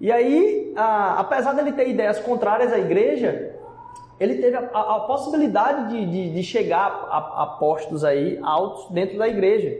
[0.00, 3.54] E aí, a, apesar dele ter ideias contrárias à igreja,
[4.20, 8.90] ele teve a, a, a possibilidade de, de, de chegar a, a, postos aí altos
[8.90, 9.76] dentro da igreja.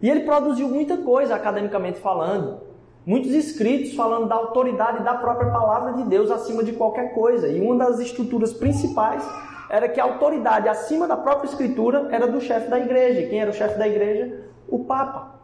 [0.00, 2.60] E ele produziu muita coisa academicamente falando,
[3.04, 7.48] muitos escritos falando da autoridade da própria palavra de Deus acima de qualquer coisa.
[7.48, 9.22] E uma das estruturas principais
[9.68, 13.28] era que a autoridade acima da própria escritura era do chefe da igreja.
[13.28, 14.44] Quem era o chefe da igreja?
[14.68, 15.34] O Papa.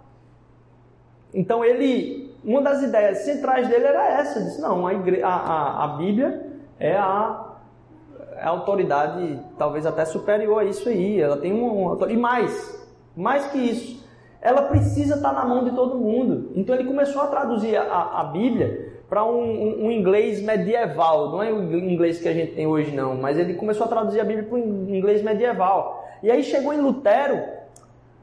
[1.35, 5.89] Então ele, uma das ideias centrais dele era essa, disse, não, a, a, a, a
[5.97, 6.47] Bíblia
[6.79, 7.47] é a
[8.41, 11.21] a autoridade talvez até superior a isso aí.
[11.21, 14.07] Ela tem um, e mais, mais que isso,
[14.41, 16.53] ela precisa estar na mão de todo mundo.
[16.55, 21.43] Então ele começou a traduzir a, a Bíblia para um, um, um, inglês medieval, não
[21.43, 24.25] é o inglês que a gente tem hoje não, mas ele começou a traduzir a
[24.25, 26.05] Bíblia para um inglês medieval.
[26.23, 27.41] E aí chegou em Lutero,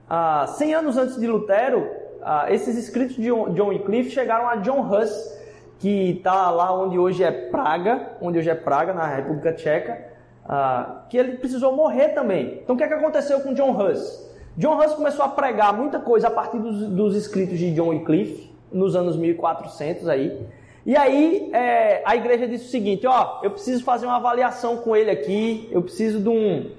[0.09, 1.89] ah, 100 anos antes de Lutero,
[2.25, 5.37] ah, esses escritos de John, Wycliffe chegaram a John Huss,
[5.79, 9.99] que está lá onde hoje é Praga, onde hoje é Praga, na República Tcheca,
[10.45, 12.59] uh, que ele precisou morrer também.
[12.63, 14.31] Então o que, é que aconteceu com John Huss?
[14.55, 18.53] John Huss começou a pregar muita coisa a partir dos, dos escritos de John Wycliffe,
[18.71, 20.47] nos anos 1400 aí.
[20.85, 24.95] E aí é, a igreja disse o seguinte, ó, eu preciso fazer uma avaliação com
[24.95, 26.71] ele aqui, eu preciso de um,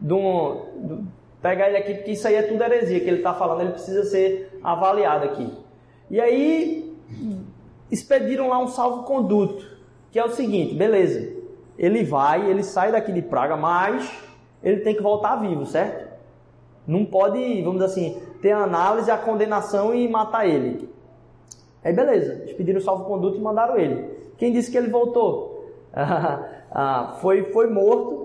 [0.00, 1.04] de um de,
[1.42, 4.04] pegar ele aqui, porque isso aí é tudo heresia que ele está falando, ele precisa
[4.04, 5.52] ser avaliado aqui.
[6.10, 6.96] E aí
[7.90, 9.64] expediram lá um salvo-conduto,
[10.10, 11.36] que é o seguinte, beleza,
[11.78, 14.10] ele vai, ele sai daqui de Praga, mas
[14.62, 16.10] ele tem que voltar vivo, certo?
[16.86, 20.88] Não pode, vamos dizer assim, ter a análise, a condenação e matar ele.
[21.82, 24.10] Aí beleza, eles pediram o salvo-conduto e mandaram ele.
[24.36, 25.70] Quem disse que ele voltou?
[25.92, 28.19] ah, foi, foi morto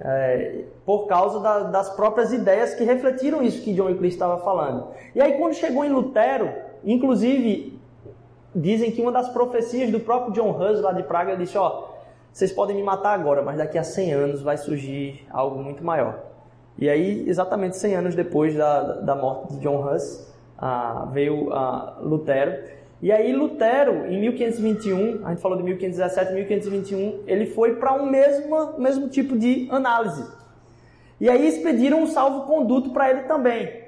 [0.00, 4.88] é, por causa da, das próprias ideias que refletiram isso que John Wycliffe estava falando.
[5.14, 6.50] E aí quando chegou em Lutero,
[6.84, 7.78] inclusive
[8.54, 11.88] dizem que uma das profecias do próprio John Hus lá de Praga, disse, ó,
[12.32, 16.18] vocês podem me matar agora, mas daqui a 100 anos vai surgir algo muito maior.
[16.78, 21.98] E aí, exatamente 100 anos depois da, da morte de John Hus, ah, veio ah,
[22.00, 22.79] Lutero.
[23.02, 28.04] E aí Lutero, em 1521, a gente falou de 1517, 1521, ele foi para um
[28.04, 30.24] mesmo, mesmo tipo de análise.
[31.18, 33.84] E aí expediram um salvo-conduto para ele também.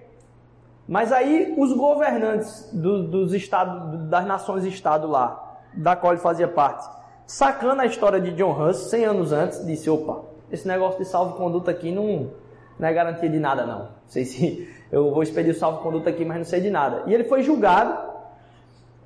[0.88, 6.86] Mas aí os governantes do, dos estados, das nações-estado lá, da qual ele fazia parte,
[7.26, 11.70] sacando a história de John Huss 100 anos antes, disse: opa, esse negócio de salvo-conduto
[11.70, 12.30] aqui não,
[12.78, 13.78] não é garantia de nada, não.
[13.78, 17.04] Não sei se eu vou expedir o salvo-conduto aqui, mas não sei de nada.
[17.06, 18.11] E ele foi julgado,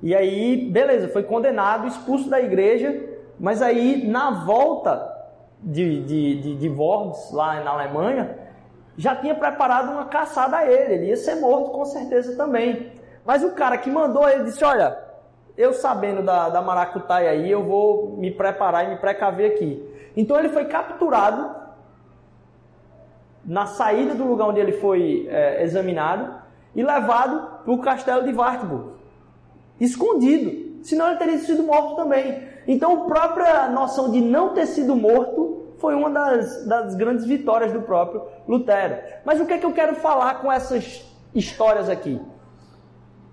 [0.01, 3.03] e aí, beleza, foi condenado, expulso da igreja,
[3.39, 5.15] mas aí, na volta
[5.61, 8.37] de, de, de, de Worms, lá na Alemanha,
[8.95, 12.91] já tinha preparado uma caçada a ele, ele ia ser morto com certeza também.
[13.25, 14.97] Mas o cara que mandou ele disse: Olha,
[15.57, 19.83] eu sabendo da, da maracutaia aí, eu vou me preparar e me precaver aqui.
[20.15, 21.55] Então ele foi capturado
[23.45, 26.35] na saída do lugar onde ele foi é, examinado
[26.75, 28.96] e levado para o castelo de Wartburg,
[29.79, 30.83] escondido.
[30.83, 32.43] Senão ele teria sido morto também.
[32.67, 37.71] Então a própria noção de não ter sido morto foi uma das, das grandes vitórias
[37.71, 38.97] do próprio Lutero.
[39.23, 42.19] Mas o que é que eu quero falar com essas histórias aqui?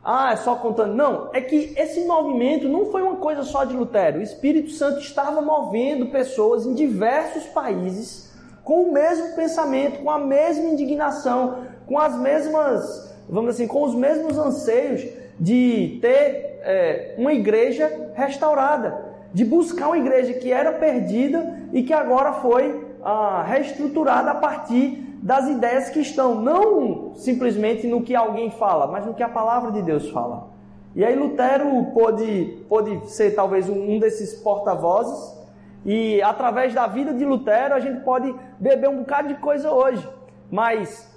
[0.04, 0.94] Ah, é só contando.
[0.94, 4.18] Não, é que esse movimento não foi uma coisa só de Lutero.
[4.18, 10.18] O Espírito Santo estava movendo pessoas em diversos países com o mesmo pensamento, com a
[10.18, 15.06] mesma indignação, com as mesmas, vamos assim, com os mesmos anseios
[15.38, 21.92] de ter é, uma igreja restaurada, de buscar uma igreja que era perdida e que
[21.92, 28.50] agora foi ah, reestruturada a partir das ideias que estão, não simplesmente no que alguém
[28.50, 30.48] fala, mas no que a palavra de Deus fala.
[30.94, 35.34] E aí Lutero pôde, pôde ser talvez um desses porta-vozes,
[35.84, 40.06] e através da vida de Lutero a gente pode beber um bocado de coisa hoje,
[40.50, 41.13] mas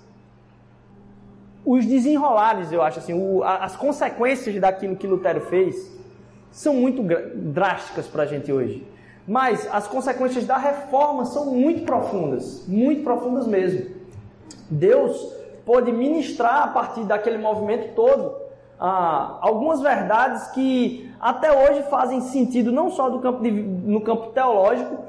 [1.70, 5.92] os desenrolares, eu acho assim, o, as consequências daquilo que Lutero fez
[6.50, 7.04] são muito
[7.36, 8.88] drásticas para a gente hoje.
[9.28, 13.86] Mas as consequências da reforma são muito profundas, muito profundas mesmo.
[14.70, 18.48] Deus pôde ministrar a partir daquele movimento todo
[18.80, 25.00] ah, algumas verdades que até hoje fazem sentido não só campo de, no campo teológico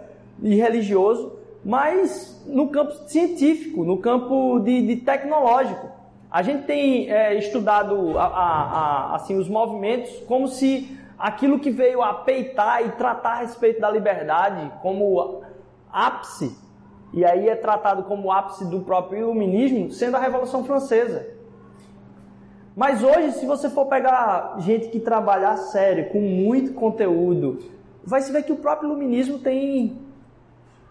[0.43, 5.98] e religioso, mas no campo científico, no campo de, de tecnológico.
[6.31, 11.71] A gente tem é, estudado a, a, a, assim os movimentos como se aquilo que
[11.71, 15.43] veio a peitar e tratar a respeito da liberdade como
[15.91, 16.69] ápice
[17.13, 21.27] e aí é tratado como ápice do próprio iluminismo, sendo a Revolução Francesa.
[22.77, 27.59] Mas hoje, se você for pegar gente que trabalhar sério, com muito conteúdo,
[28.05, 29.99] vai se ver que o próprio iluminismo tem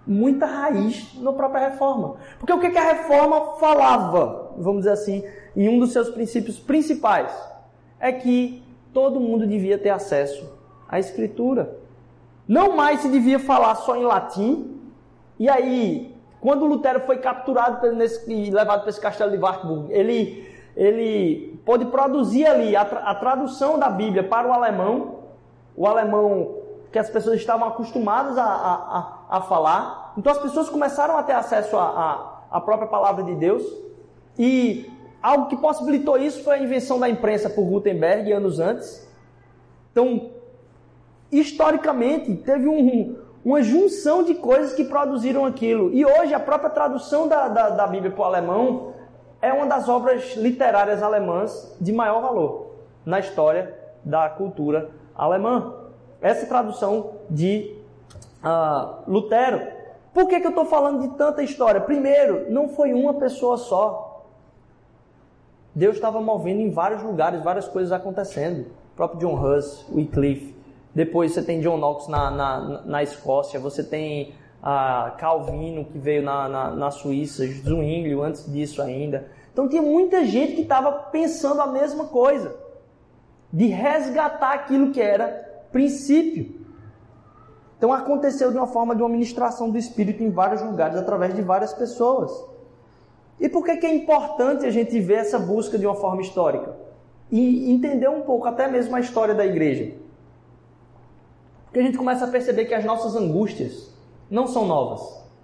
[0.05, 2.15] muita raiz na própria reforma.
[2.39, 5.23] Porque o que, que a reforma falava, vamos dizer assim,
[5.55, 7.31] em um dos seus princípios principais?
[7.99, 10.49] É que todo mundo devia ter acesso
[10.87, 11.77] à escritura.
[12.47, 14.77] Não mais se devia falar só em latim,
[15.39, 20.49] e aí, quando Lutero foi capturado nesse, e levado para esse castelo de Wartburg, ele,
[20.75, 25.19] ele pôde produzir ali a, a tradução da Bíblia para o alemão,
[25.75, 26.55] o alemão
[26.91, 30.13] que as pessoas estavam acostumadas a, a, a, falar.
[30.17, 33.63] Então as pessoas começaram a ter acesso à própria palavra de Deus.
[34.37, 39.07] E algo que possibilitou isso foi a invenção da imprensa por Gutenberg anos antes.
[39.91, 40.31] Então,
[41.31, 45.91] historicamente, teve um, uma junção de coisas que produziram aquilo.
[45.93, 48.93] E hoje a própria tradução da, da, da Bíblia para o alemão
[49.41, 52.67] é uma das obras literárias alemãs de maior valor
[53.05, 53.73] na história
[54.03, 55.73] da cultura alemã.
[56.21, 57.75] Essa tradução de
[58.43, 59.67] uh, Lutero.
[60.13, 61.79] Por que, que eu estou falando de tanta história?
[61.79, 64.06] Primeiro, não foi uma pessoa só.
[65.77, 68.61] Deus estava movendo em vários lugares, várias coisas acontecendo.
[68.61, 70.55] O próprio John Huss, Wycliffe,
[70.91, 76.23] depois você tem John Knox na, na, na Escócia, você tem a Calvino que veio
[76.23, 79.29] na, na, na Suíça, Zwinglio antes disso ainda.
[79.53, 82.55] Então tinha muita gente que estava pensando a mesma coisa,
[83.53, 85.27] de resgatar aquilo que era
[85.71, 86.59] princípio.
[87.77, 91.43] Então aconteceu de uma forma de uma ministração do Espírito em vários lugares, através de
[91.43, 92.56] várias pessoas.
[93.39, 96.75] E por que, que é importante a gente ver essa busca de uma forma histórica?
[97.31, 99.93] E entender um pouco até mesmo a história da igreja.
[101.65, 103.93] Porque a gente começa a perceber que as nossas angústias
[104.29, 105.01] não são novas.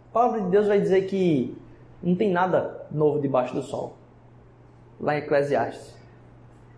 [0.09, 1.55] A palavra de Deus vai dizer que
[2.01, 3.93] não tem nada novo debaixo do sol.
[4.99, 5.93] Lá em Eclesiastes.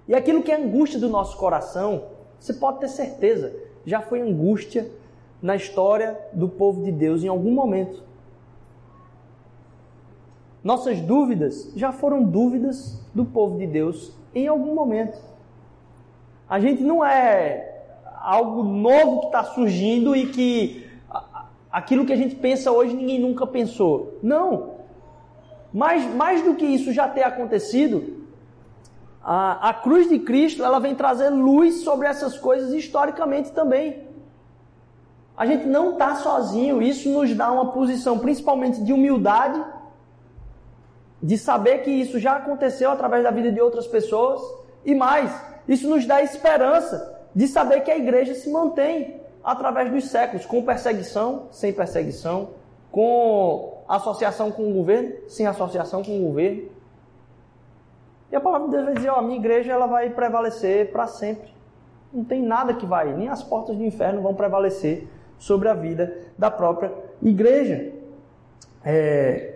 [0.07, 2.03] E aquilo que é angústia do nosso coração,
[2.39, 4.89] você pode ter certeza, já foi angústia
[5.41, 8.04] na história do povo de Deus em algum momento.
[10.65, 15.15] Nossas dúvidas já foram dúvidas do povo de Deus em algum momento.
[16.49, 17.83] A gente não é
[18.19, 20.89] algo novo que está surgindo e que
[21.71, 24.17] aquilo que a gente pensa hoje ninguém nunca pensou.
[24.23, 24.71] Não.
[25.71, 28.25] Mas mais do que isso já ter acontecido,
[29.23, 34.03] A, a cruz de Cristo, ela vem trazer luz sobre essas coisas historicamente também.
[35.37, 39.63] A gente não está sozinho, isso nos dá uma posição principalmente de humildade,
[41.25, 44.39] de saber que isso já aconteceu através da vida de outras pessoas,
[44.85, 45.35] e mais,
[45.67, 50.61] isso nos dá esperança de saber que a igreja se mantém através dos séculos, com
[50.61, 52.49] perseguição, sem perseguição,
[52.91, 56.69] com associação com o governo, sem associação com o governo.
[58.31, 61.07] E a palavra de Deus vai dizer, ó, a minha igreja ela vai prevalecer para
[61.07, 61.49] sempre.
[62.13, 65.07] Não tem nada que vai, nem as portas do inferno vão prevalecer
[65.39, 67.91] sobre a vida da própria igreja.
[68.83, 69.55] É,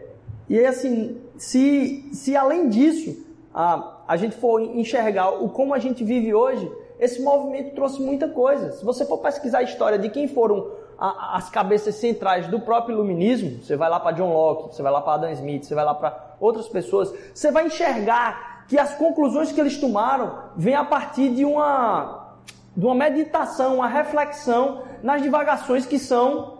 [0.50, 5.80] e aí, assim, se, se além disso a, a gente for enxergar o como a
[5.80, 8.74] gente vive hoje, esse movimento trouxe muita coisa.
[8.74, 12.96] Se você for pesquisar a história de quem foram a, as cabeças centrais do próprio
[12.96, 15.86] iluminismo, você vai lá para John Locke, você vai lá para Adam Smith, você vai
[15.86, 20.84] lá para outras pessoas, você vai enxergar que as conclusões que eles tomaram vêm a
[20.84, 22.36] partir de uma,
[22.76, 26.60] de uma meditação, uma reflexão nas divagações que são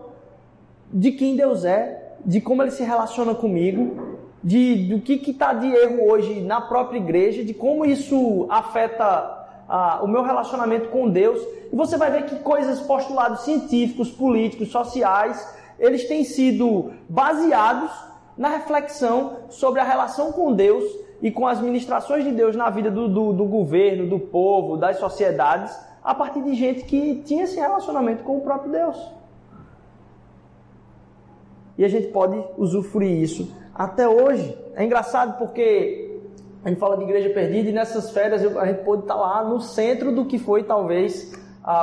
[0.90, 4.09] de quem Deus é, de como ele se relaciona comigo,
[4.42, 9.38] de do que está de erro hoje na própria igreja, de como isso afeta
[10.02, 11.40] o meu relacionamento com Deus.
[11.72, 15.46] E você vai ver que coisas, postulados científicos, políticos, sociais,
[15.78, 17.90] eles têm sido baseados
[18.36, 20.84] na reflexão sobre a relação com Deus
[21.22, 24.98] e com as ministrações de Deus na vida do, do, do governo, do povo, das
[24.98, 28.96] sociedades, a partir de gente que tinha esse relacionamento com o próprio Deus.
[31.76, 34.54] E a gente pode usufruir isso até hoje.
[34.76, 36.20] É engraçado porque
[36.62, 39.58] a gente fala de igreja perdida e nessas férias a gente pôde estar lá no
[39.58, 41.32] centro do que foi talvez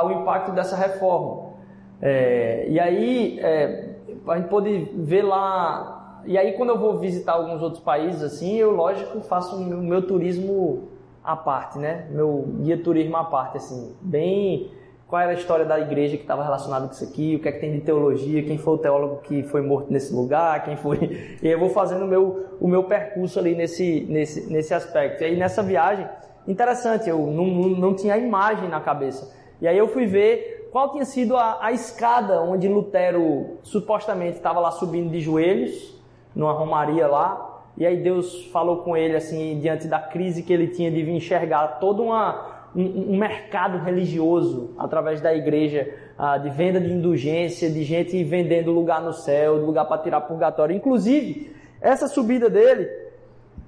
[0.04, 1.54] o impacto dessa reforma.
[2.00, 3.96] É, e aí é,
[4.28, 6.22] a gente pôde ver lá.
[6.24, 9.78] E aí quando eu vou visitar alguns outros países assim, eu lógico faço o meu,
[9.78, 10.84] meu turismo
[11.24, 12.06] à parte, né?
[12.12, 14.70] Meu guia turismo à parte, assim, bem
[15.08, 17.52] qual era a história da igreja que estava relacionada com isso aqui, o que é
[17.52, 20.98] que tem de teologia, quem foi o teólogo que foi morto nesse lugar, quem foi.
[21.42, 25.22] E eu vou fazendo o meu, o meu percurso ali nesse, nesse, nesse aspecto.
[25.22, 26.06] E aí nessa viagem,
[26.46, 29.34] interessante, eu não, não, não tinha a imagem na cabeça.
[29.62, 34.60] E aí eu fui ver qual tinha sido a, a escada onde Lutero supostamente estava
[34.60, 35.98] lá subindo de joelhos,
[36.36, 37.62] numa romaria lá.
[37.78, 41.78] E aí Deus falou com ele assim, diante da crise que ele tinha de enxergar
[41.78, 47.82] toda uma um, um mercado religioso através da igreja, ah, de venda de indulgência, de
[47.82, 50.76] gente vendendo lugar no céu, lugar para tirar purgatório.
[50.76, 52.88] Inclusive, essa subida dele,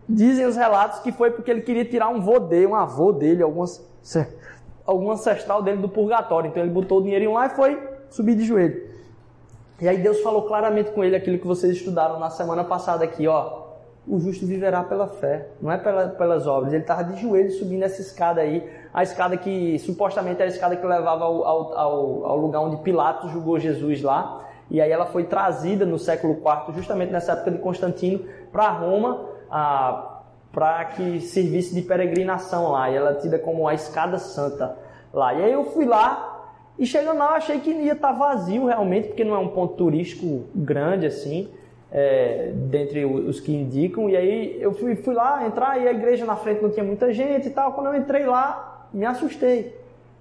[0.09, 3.43] dizem os relatos que foi porque ele queria tirar um vô dele, um avô dele,
[3.43, 3.85] algumas,
[4.87, 6.49] algum ancestral dele do purgatório.
[6.49, 8.91] Então ele botou o dinheirinho lá e foi subir de joelho.
[9.81, 13.27] E aí Deus falou claramente com ele aquilo que vocês estudaram na semana passada aqui,
[13.27, 13.71] ó
[14.07, 16.73] o justo viverá pela fé, não é pela, pelas obras.
[16.73, 20.77] Ele estava de joelhos subindo essa escada aí, a escada que supostamente era a escada
[20.77, 24.47] que levava ao, ao, ao, lugar onde Pilatos julgou Jesus lá.
[24.71, 29.27] E aí ela foi trazida no século IV, justamente nessa época de Constantino, para Roma,
[30.53, 32.91] para que servisse de peregrinação lá.
[32.91, 34.77] E ela é tida como a escada santa
[35.13, 35.35] lá.
[35.35, 39.09] E aí eu fui lá e chegando lá, achei que ia estar tá vazio realmente,
[39.09, 41.49] porque não é um ponto turístico grande assim
[41.93, 44.09] é, dentre os que indicam.
[44.09, 47.13] E aí eu fui, fui lá entrar e a igreja na frente não tinha muita
[47.13, 47.73] gente e tal.
[47.73, 49.79] Quando eu entrei lá, me assustei.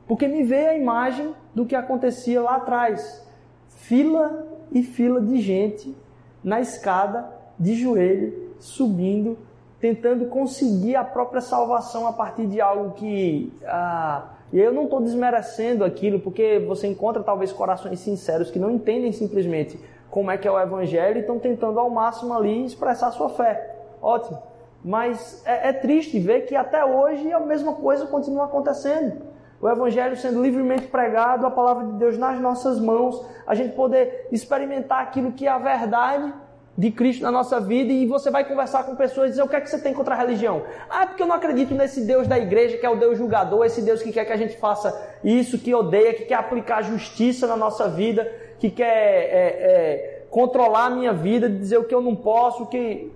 [0.07, 3.25] Porque me veio a imagem do que acontecia lá atrás.
[3.67, 5.95] Fila e fila de gente
[6.43, 7.29] na escada,
[7.59, 9.37] de joelho, subindo,
[9.79, 13.53] tentando conseguir a própria salvação a partir de algo que.
[13.65, 18.71] Ah, e eu não estou desmerecendo aquilo, porque você encontra talvez corações sinceros que não
[18.71, 23.11] entendem simplesmente como é que é o evangelho e estão tentando ao máximo ali expressar
[23.11, 23.75] sua fé.
[24.01, 24.48] Ótimo.
[24.83, 29.21] Mas é, é, triste ver que até hoje a mesma coisa continua acontecendo.
[29.61, 34.27] O evangelho sendo livremente pregado, a palavra de Deus nas nossas mãos, a gente poder
[34.31, 36.33] experimentar aquilo que é a verdade
[36.77, 39.55] de Cristo na nossa vida e você vai conversar com pessoas e dizer o que
[39.57, 40.63] é que você tem contra a religião.
[40.89, 43.81] Ah, porque eu não acredito nesse Deus da igreja que é o Deus julgador, esse
[43.81, 47.57] Deus que quer que a gente faça isso, que odeia, que quer aplicar justiça na
[47.57, 52.15] nossa vida, que quer é, é, controlar a minha vida, dizer o que eu não
[52.15, 53.11] posso, que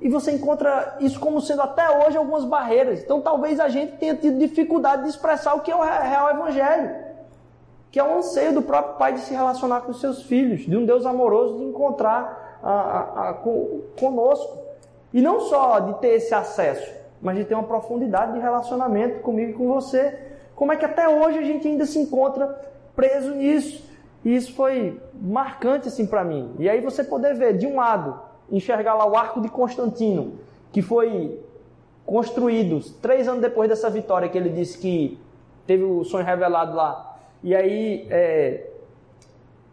[0.00, 3.02] e você encontra isso como sendo até hoje algumas barreiras.
[3.02, 6.94] Então talvez a gente tenha tido dificuldade de expressar o que é o real evangelho,
[7.90, 10.76] que é o anseio do próprio pai de se relacionar com os seus filhos, de
[10.76, 13.34] um Deus amoroso de encontrar a, a, a,
[13.98, 14.58] conosco.
[15.12, 16.92] E não só de ter esse acesso,
[17.22, 20.18] mas de ter uma profundidade de relacionamento comigo e com você.
[20.54, 22.46] Como é que até hoje a gente ainda se encontra
[22.94, 23.84] preso nisso?
[24.24, 26.54] E isso foi marcante assim para mim.
[26.58, 28.20] E aí você poder ver, de um lado,
[28.50, 30.34] enxergar lá o arco de Constantino,
[30.72, 31.40] que foi
[32.04, 35.18] construídos três anos depois dessa vitória que ele disse que
[35.66, 37.18] teve o sonho revelado lá.
[37.42, 38.66] E aí é,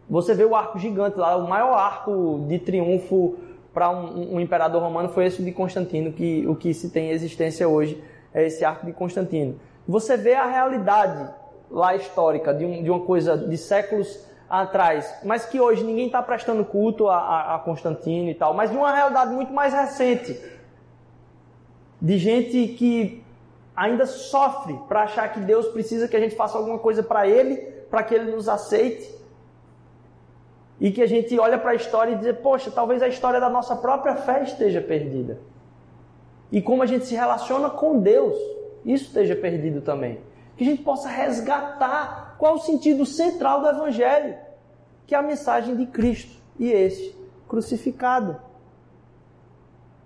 [0.08, 3.36] você vê o arco gigante lá, o maior arco de triunfo
[3.72, 7.10] para um, um, imperador romano foi esse de Constantino, que o que se tem em
[7.10, 8.02] existência hoje
[8.32, 9.58] é esse arco de Constantino.
[9.86, 11.32] Você vê a realidade
[11.70, 14.24] lá histórica de, um, de uma coisa de séculos
[14.62, 18.70] atrás, mas que hoje ninguém está prestando culto a, a, a Constantino e tal, mas
[18.70, 20.40] de uma realidade muito mais recente
[22.00, 23.24] de gente que
[23.74, 27.56] ainda sofre para achar que Deus precisa que a gente faça alguma coisa para Ele,
[27.90, 29.12] para que Ele nos aceite.
[30.80, 33.48] E que a gente olha para a história e diz, poxa, talvez a história da
[33.48, 35.38] nossa própria fé esteja perdida.
[36.52, 38.36] E como a gente se relaciona com Deus,
[38.84, 40.20] isso esteja perdido também.
[40.56, 44.36] Que a gente possa resgatar qual o sentido central do Evangelho,
[45.06, 47.14] que é a mensagem de Cristo e esse
[47.48, 48.40] crucificado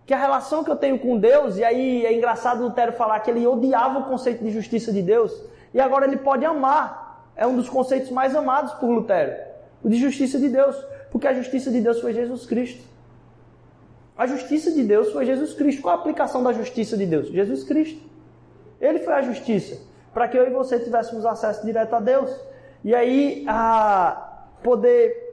[0.09, 3.30] que a relação que eu tenho com Deus, e aí é engraçado Lutero falar que
[3.30, 5.38] ele odiava o conceito de justiça de Deus,
[5.74, 7.30] e agora ele pode amar.
[7.36, 9.36] É um dos conceitos mais amados por Lutero,
[9.84, 10.74] o de justiça de Deus,
[11.11, 12.82] porque a justiça de Deus foi Jesus Cristo.
[14.16, 15.82] A justiça de Deus foi Jesus Cristo.
[15.82, 17.28] Qual a aplicação da justiça de Deus?
[17.28, 18.03] Jesus Cristo.
[18.80, 19.78] Ele foi a justiça,
[20.14, 22.34] para que eu e você tivéssemos acesso direto a Deus.
[22.82, 24.28] E aí, a
[24.63, 25.29] poder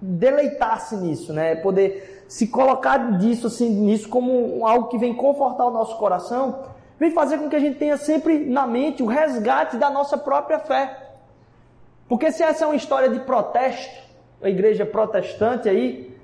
[0.00, 1.56] deleitar-se nisso, né?
[1.56, 6.64] Poder se colocar disso assim, nisso como algo que vem confortar o nosso coração,
[6.98, 10.58] vem fazer com que a gente tenha sempre na mente o resgate da nossa própria
[10.58, 11.08] fé.
[12.08, 14.08] Porque se essa é uma história de protesto,
[14.42, 16.16] a igreja protestante aí,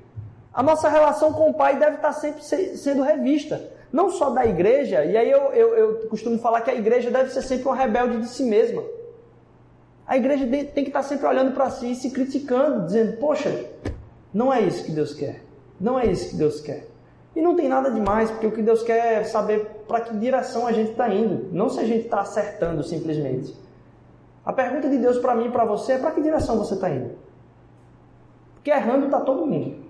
[0.52, 3.60] a nossa relação com o Pai deve estar sempre sendo revista.
[3.92, 7.30] Não só da igreja, e aí eu, eu, eu costumo falar que a igreja deve
[7.30, 8.82] ser sempre uma rebelde de si mesma.
[10.06, 13.64] A igreja tem que estar sempre olhando para si e se criticando, dizendo: Poxa,
[14.32, 15.42] não é isso que Deus quer.
[15.80, 16.86] Não é isso que Deus quer.
[17.34, 20.66] E não tem nada demais, porque o que Deus quer é saber para que direção
[20.66, 23.54] a gente está indo, não se a gente está acertando simplesmente.
[24.44, 26.90] A pergunta de Deus para mim e para você é para que direção você está
[26.90, 27.12] indo.
[28.54, 29.84] Porque errando está todo mundo.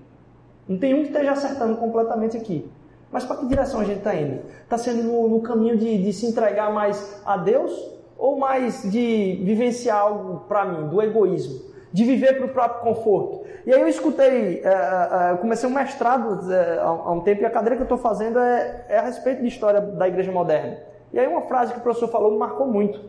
[0.67, 2.71] Não tem um que esteja acertando completamente aqui.
[3.11, 4.41] Mas para que direção a gente está indo?
[4.63, 7.94] Está sendo no, no caminho de, de se entregar mais a Deus
[8.25, 11.75] ou mais de vivenciar algo para mim, do egoísmo?
[11.93, 13.47] de viver para o próprio conforto.
[13.65, 17.51] E aí eu escutei, é, é, comecei um mestrado é, há um tempo e a
[17.51, 20.77] cadeira que eu estou fazendo é, é, a respeito de história da igreja moderna.
[21.13, 23.01] E aí uma frase que o professor falou me marcou muito.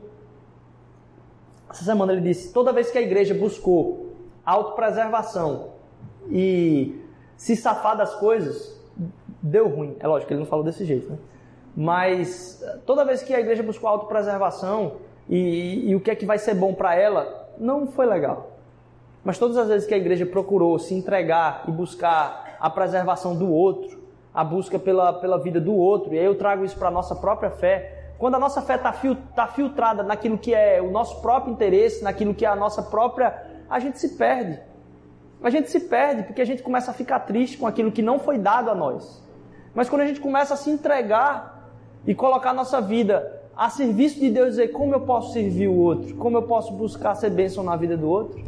[1.67, 4.13] Essa semana ele disse: toda vez que a igreja buscou
[4.45, 5.69] autopreservação
[6.29, 7.01] e
[7.35, 8.79] se safar das coisas,
[9.41, 9.95] deu ruim.
[9.99, 11.17] É lógico, ele não falou desse jeito, né?
[11.75, 14.97] Mas toda vez que a igreja buscou autopreservação
[15.29, 18.51] e, e o que é que vai ser bom para ela, não foi legal.
[19.23, 23.51] Mas todas as vezes que a igreja procurou se entregar e buscar a preservação do
[23.51, 24.03] outro,
[24.33, 27.15] a busca pela, pela vida do outro, e aí eu trago isso para a nossa
[27.15, 31.21] própria fé, quando a nossa fé está fil, tá filtrada naquilo que é o nosso
[31.21, 33.33] próprio interesse, naquilo que é a nossa própria.
[33.69, 34.59] a gente se perde.
[35.43, 38.19] A gente se perde porque a gente começa a ficar triste com aquilo que não
[38.19, 39.21] foi dado a nós.
[39.73, 41.69] Mas quando a gente começa a se entregar
[42.07, 45.75] e colocar a nossa vida a serviço de Deus, dizer como eu posso servir o
[45.75, 48.43] outro, como eu posso buscar ser bênção na vida do outro,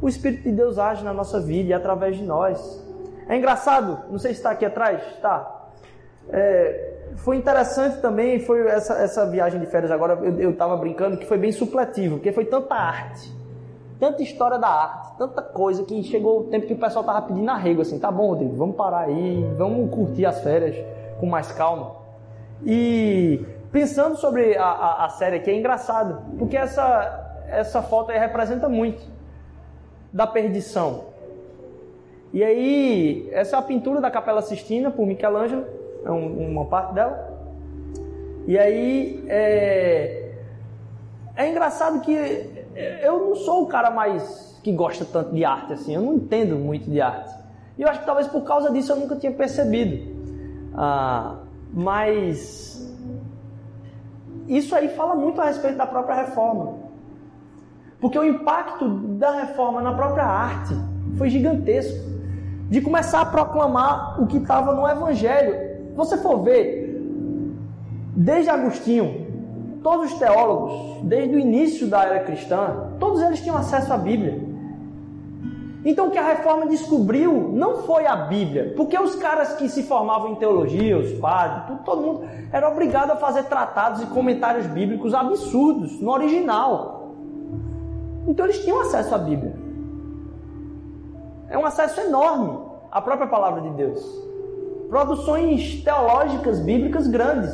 [0.00, 2.84] o Espírito de Deus age na nossa vida e através de nós.
[3.26, 5.70] É engraçado, não sei se está aqui atrás, tá?
[6.28, 11.24] É, foi interessante também, foi essa, essa viagem de férias agora, eu estava brincando que
[11.24, 13.32] foi bem supletivo, porque foi tanta arte,
[13.98, 17.50] tanta história da arte, tanta coisa que chegou o tempo que o pessoal estava pedindo
[17.50, 20.76] arrego, assim, tá bom, Rodrigo, vamos parar aí, vamos curtir as férias
[21.18, 21.92] com mais calma.
[22.66, 23.44] E
[23.74, 28.68] pensando sobre a, a, a série aqui, é engraçado, porque essa, essa foto aí representa
[28.68, 29.02] muito
[30.12, 31.06] da perdição.
[32.32, 35.66] E aí, essa é a pintura da Capela Sistina por Michelangelo,
[36.04, 37.32] é um, uma parte dela.
[38.46, 40.34] E aí, é,
[41.34, 42.12] é engraçado que
[43.02, 46.54] eu não sou o cara mais que gosta tanto de arte assim, eu não entendo
[46.54, 47.34] muito de arte.
[47.76, 50.14] E eu acho que talvez por causa disso eu nunca tinha percebido.
[50.76, 51.38] Ah,
[51.72, 52.73] mas
[54.48, 56.74] isso aí fala muito a respeito da própria reforma.
[58.00, 60.74] Porque o impacto da reforma na própria arte
[61.16, 62.12] foi gigantesco.
[62.68, 65.94] De começar a proclamar o que estava no Evangelho.
[65.94, 67.00] Você for ver,
[68.16, 69.24] desde Agostinho,
[69.82, 74.53] todos os teólogos, desde o início da era cristã, todos eles tinham acesso à Bíblia.
[75.84, 79.82] Então o que a reforma descobriu não foi a Bíblia, porque os caras que se
[79.82, 84.66] formavam em teologia, os padres, tudo, todo mundo era obrigado a fazer tratados e comentários
[84.66, 87.12] bíblicos absurdos no original.
[88.26, 89.54] Então eles tinham acesso à Bíblia.
[91.50, 92.58] É um acesso enorme
[92.90, 94.24] à própria palavra de Deus.
[94.88, 97.52] produções teológicas, bíblicas grandes,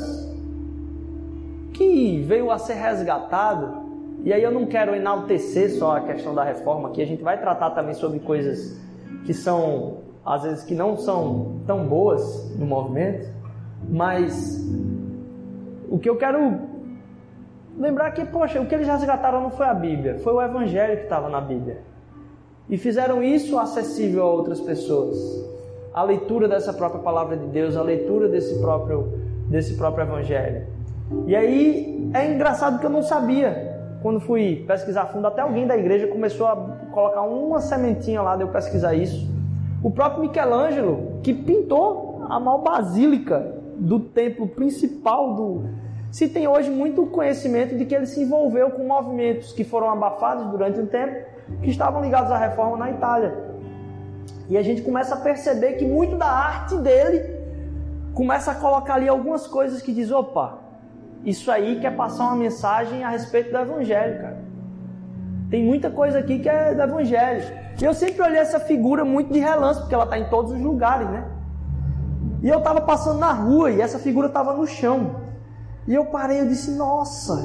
[1.72, 3.79] que veio a ser resgatado.
[4.22, 7.40] E aí eu não quero enaltecer só a questão da reforma, que a gente vai
[7.40, 8.78] tratar também sobre coisas
[9.24, 13.28] que são, às vezes, que não são tão boas no movimento,
[13.88, 14.62] mas
[15.88, 16.60] o que eu quero
[17.78, 20.98] lembrar é que, poxa, o que eles resgataram não foi a Bíblia, foi o Evangelho
[20.98, 21.78] que estava na Bíblia.
[22.68, 25.18] E fizeram isso acessível a outras pessoas.
[25.94, 29.12] A leitura dessa própria palavra de Deus, a leitura desse próprio,
[29.48, 30.66] desse próprio Evangelho.
[31.26, 33.69] E aí é engraçado que eu não sabia.
[34.02, 36.56] Quando fui pesquisar fundo, até alguém da igreja começou a
[36.90, 39.28] colocar uma sementinha lá de eu pesquisar isso.
[39.82, 45.64] O próprio Michelangelo, que pintou a maior basílica do templo principal do.
[46.10, 50.46] Se tem hoje muito conhecimento de que ele se envolveu com movimentos que foram abafados
[50.50, 51.26] durante um tempo,
[51.62, 53.50] que estavam ligados à reforma na Itália.
[54.48, 57.38] E a gente começa a perceber que muito da arte dele
[58.14, 60.58] começa a colocar ali algumas coisas que diz, opa,
[61.24, 64.38] isso aí quer passar uma mensagem a respeito do Evangelho, cara.
[65.50, 67.42] Tem muita coisa aqui que é do Evangelho.
[67.80, 70.60] E eu sempre olhei essa figura muito de relance, porque ela está em todos os
[70.60, 71.24] lugares, né?
[72.42, 75.16] E eu estava passando na rua e essa figura estava no chão.
[75.86, 77.36] E eu parei e disse, nossa,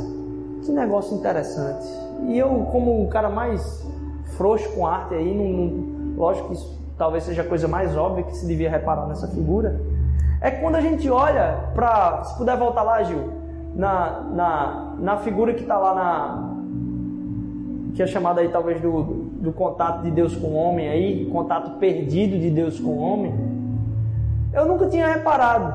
[0.63, 1.85] que negócio interessante.
[2.27, 3.85] E eu, como o cara mais
[4.37, 8.23] frouxo com arte aí, não, não, lógico que isso talvez seja a coisa mais óbvia
[8.23, 9.81] que se devia reparar nessa figura,
[10.39, 13.33] é quando a gente olha para, se puder voltar lá, Gil,
[13.75, 16.55] na, na, na figura que está lá na.
[17.93, 19.03] que é chamada aí talvez do,
[19.41, 23.33] do contato de Deus com o homem aí, contato perdido de Deus com o homem.
[24.53, 25.73] Eu nunca tinha reparado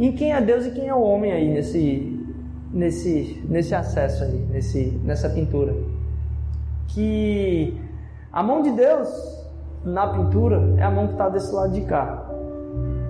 [0.00, 2.28] em quem é Deus e quem é o homem aí nesse,
[2.72, 5.74] nesse, nesse acesso aí, nesse, nessa pintura.
[6.88, 7.80] Que
[8.32, 9.08] a mão de Deus
[9.84, 12.26] na pintura é a mão que está desse lado de cá.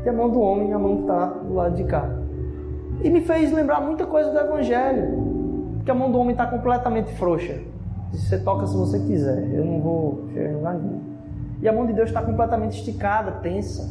[0.04, 2.15] E a mão do homem é a mão que está do lado de cá.
[3.02, 5.74] E me fez lembrar muita coisa do Evangelho.
[5.76, 7.60] Porque a mão do homem está completamente frouxa.
[8.12, 11.00] Você toca se você quiser, eu não vou chegar em lugar nenhum.
[11.60, 13.88] E a mão de Deus está completamente esticada, tensa.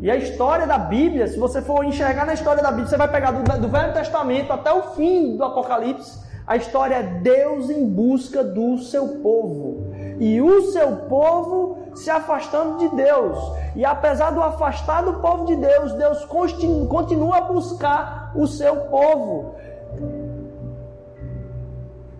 [0.00, 3.08] E a história da Bíblia, se você for enxergar na história da Bíblia, você vai
[3.08, 6.20] pegar do, do Velho Testamento até o fim do Apocalipse.
[6.46, 9.92] A história é Deus em busca do seu povo.
[10.18, 13.38] E o seu povo se afastando de Deus.
[13.74, 19.54] E apesar do afastar do povo de Deus, Deus continua a buscar o seu povo.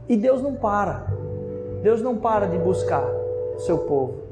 [0.08, 1.06] E Deus não para.
[1.82, 3.04] Deus não para de buscar
[3.56, 4.22] o seu povo.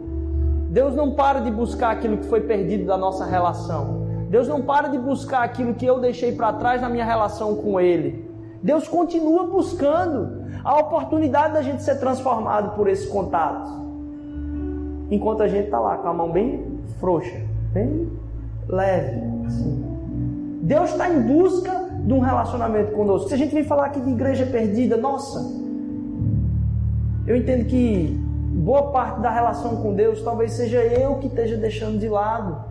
[0.69, 4.07] Deus não para de buscar aquilo que foi perdido da nossa relação.
[4.29, 7.81] Deus não para de buscar aquilo que eu deixei para trás na minha relação com
[7.81, 8.31] Ele.
[8.63, 13.90] Deus continua buscando a oportunidade da gente ser transformado por esse contato
[15.11, 16.65] enquanto a gente está lá com a mão bem
[16.99, 17.37] frouxa,
[17.73, 18.09] bem
[18.69, 19.21] leve.
[19.47, 19.85] Assim.
[20.63, 23.29] Deus está em busca de um relacionamento conosco.
[23.29, 25.41] Se a gente vem falar aqui de igreja perdida, nossa,
[27.27, 28.19] eu entendo que
[28.55, 32.65] boa parte da relação com Deus talvez seja eu que esteja deixando de lado,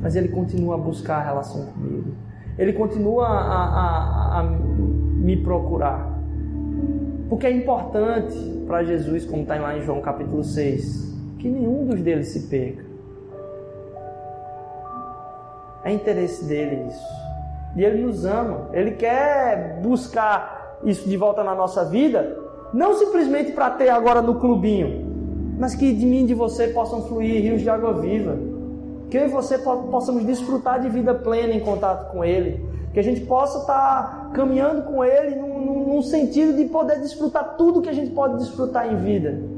[0.00, 2.14] mas Ele continua a buscar a relação comigo.
[2.58, 6.14] Ele continua a, a, a me procurar.
[7.28, 8.36] Porque é importante
[8.66, 11.15] para Jesus, como está lá em João capítulo 6,
[11.46, 12.84] que nenhum dos deles se perca.
[15.84, 17.06] É interesse dele isso.
[17.76, 18.68] E ele nos ama.
[18.72, 22.36] Ele quer buscar isso de volta na nossa vida,
[22.72, 27.02] não simplesmente para ter agora no clubinho, mas que de mim e de você possam
[27.02, 28.36] fluir rios de água viva.
[29.08, 32.68] Que eu e você possamos desfrutar de vida plena em contato com Ele.
[32.92, 37.80] Que a gente possa estar caminhando com Ele num, num sentido de poder desfrutar tudo
[37.80, 39.55] que a gente pode desfrutar em vida.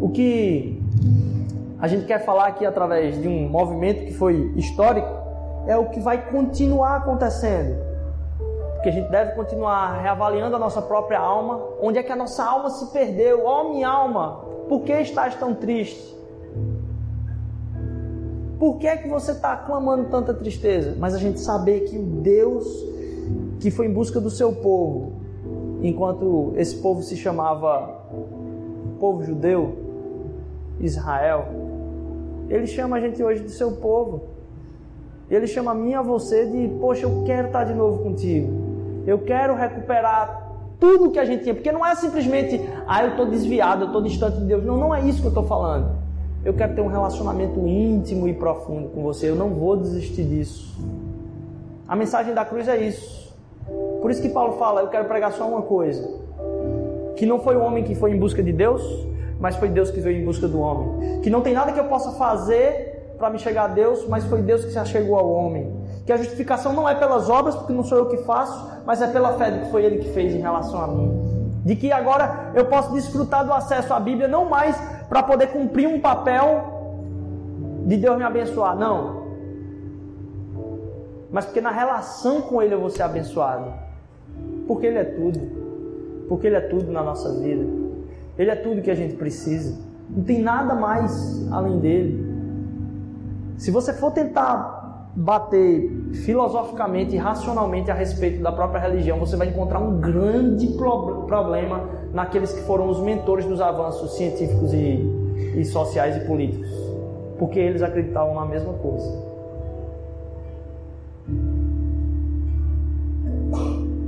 [0.00, 0.82] O que
[1.78, 5.08] a gente quer falar aqui através de um movimento que foi histórico
[5.66, 7.76] é o que vai continuar acontecendo.
[8.82, 12.44] Que a gente deve continuar reavaliando a nossa própria alma, onde é que a nossa
[12.44, 16.14] alma se perdeu, ó oh, minha alma, por que estás tão triste?
[18.58, 20.94] Por que é que você está clamando tanta tristeza?
[20.98, 22.64] Mas a gente saber que o Deus
[23.60, 25.12] que foi em busca do seu povo,
[25.82, 28.06] enquanto esse povo se chamava
[28.98, 29.85] povo judeu,
[30.80, 31.46] Israel.
[32.48, 34.22] Ele chama a gente hoje de seu povo.
[35.28, 38.52] Ele chama a mim e a você de, poxa, eu quero estar de novo contigo.
[39.06, 40.46] Eu quero recuperar
[40.78, 41.54] tudo que a gente tinha.
[41.54, 44.64] Porque não é simplesmente, ah, eu estou desviado, eu estou distante de Deus.
[44.64, 45.90] Não, não é isso que eu estou falando.
[46.44, 49.28] Eu quero ter um relacionamento íntimo e profundo com você.
[49.28, 50.76] Eu não vou desistir disso.
[51.88, 53.34] A mensagem da cruz é isso.
[54.00, 56.08] Por isso que Paulo fala, eu quero pregar só uma coisa.
[57.16, 58.82] Que não foi o homem que foi em busca de Deus,
[59.38, 61.20] mas foi Deus que veio em busca do homem.
[61.20, 64.42] Que não tem nada que eu possa fazer para me chegar a Deus, mas foi
[64.42, 65.74] Deus que se achegou ao homem.
[66.04, 69.06] Que a justificação não é pelas obras, porque não sou eu que faço, mas é
[69.06, 71.60] pela fé que foi Ele que fez em relação a mim.
[71.64, 74.76] De que agora eu posso desfrutar do acesso à Bíblia não mais
[75.08, 76.74] para poder cumprir um papel
[77.86, 79.26] de Deus me abençoar, não.
[81.30, 83.72] Mas porque na relação com Ele eu vou ser abençoado.
[84.66, 85.40] Porque Ele é tudo.
[86.28, 87.85] Porque Ele é tudo na nossa vida.
[88.38, 89.76] Ele é tudo que a gente precisa.
[90.08, 92.26] Não tem nada mais além dele.
[93.56, 94.76] Se você for tentar
[95.16, 95.90] bater
[96.24, 102.52] filosoficamente e racionalmente a respeito da própria religião, você vai encontrar um grande problema naqueles
[102.52, 105.00] que foram os mentores dos avanços científicos e,
[105.56, 106.68] e sociais e políticos.
[107.38, 109.26] Porque eles acreditavam na mesma coisa.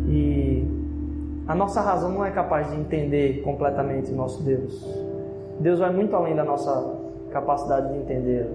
[0.07, 0.78] E
[1.49, 4.87] a nossa razão não é capaz de entender completamente o nosso Deus.
[5.59, 6.95] Deus vai muito além da nossa
[7.31, 8.47] capacidade de entender.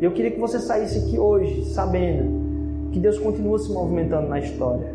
[0.00, 4.40] E eu queria que você saísse aqui hoje sabendo que Deus continua se movimentando na
[4.40, 4.92] história.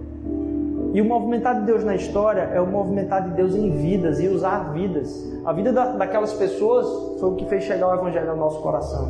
[0.93, 4.27] E o movimentar de Deus na história é o movimentar de Deus em vidas e
[4.27, 5.25] usar vidas.
[5.45, 6.85] A vida da, daquelas pessoas
[7.17, 9.09] foi o que fez chegar o Evangelho ao nosso coração.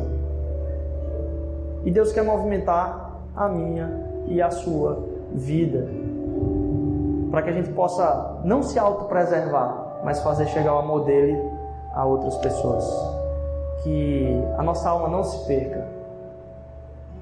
[1.84, 3.90] E Deus quer movimentar a minha
[4.28, 5.02] e a sua
[5.34, 6.01] vida.
[7.32, 11.34] Para que a gente possa não se autopreservar, mas fazer chegar o amor dele
[11.94, 12.84] a outras pessoas.
[13.82, 15.88] Que a nossa alma não se perca.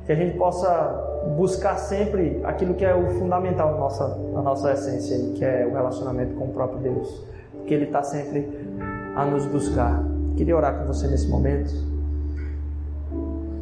[0.04, 4.72] Que a gente possa buscar sempre aquilo que é o fundamental na nossa, na nossa
[4.72, 7.24] essência, que é o relacionamento com o próprio Deus.
[7.52, 8.48] Porque Ele está sempre
[9.14, 10.02] a nos buscar.
[10.36, 11.72] Queria orar com você nesse momento.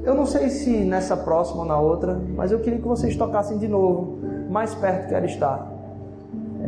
[0.02, 3.58] Eu não sei se nessa próxima ou na outra, mas eu queria que vocês tocassem
[3.58, 4.18] de novo,
[4.48, 5.77] mais perto que era estar.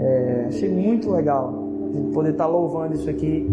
[0.00, 1.52] É, achei muito legal
[2.14, 3.48] poder estar louvando isso aqui.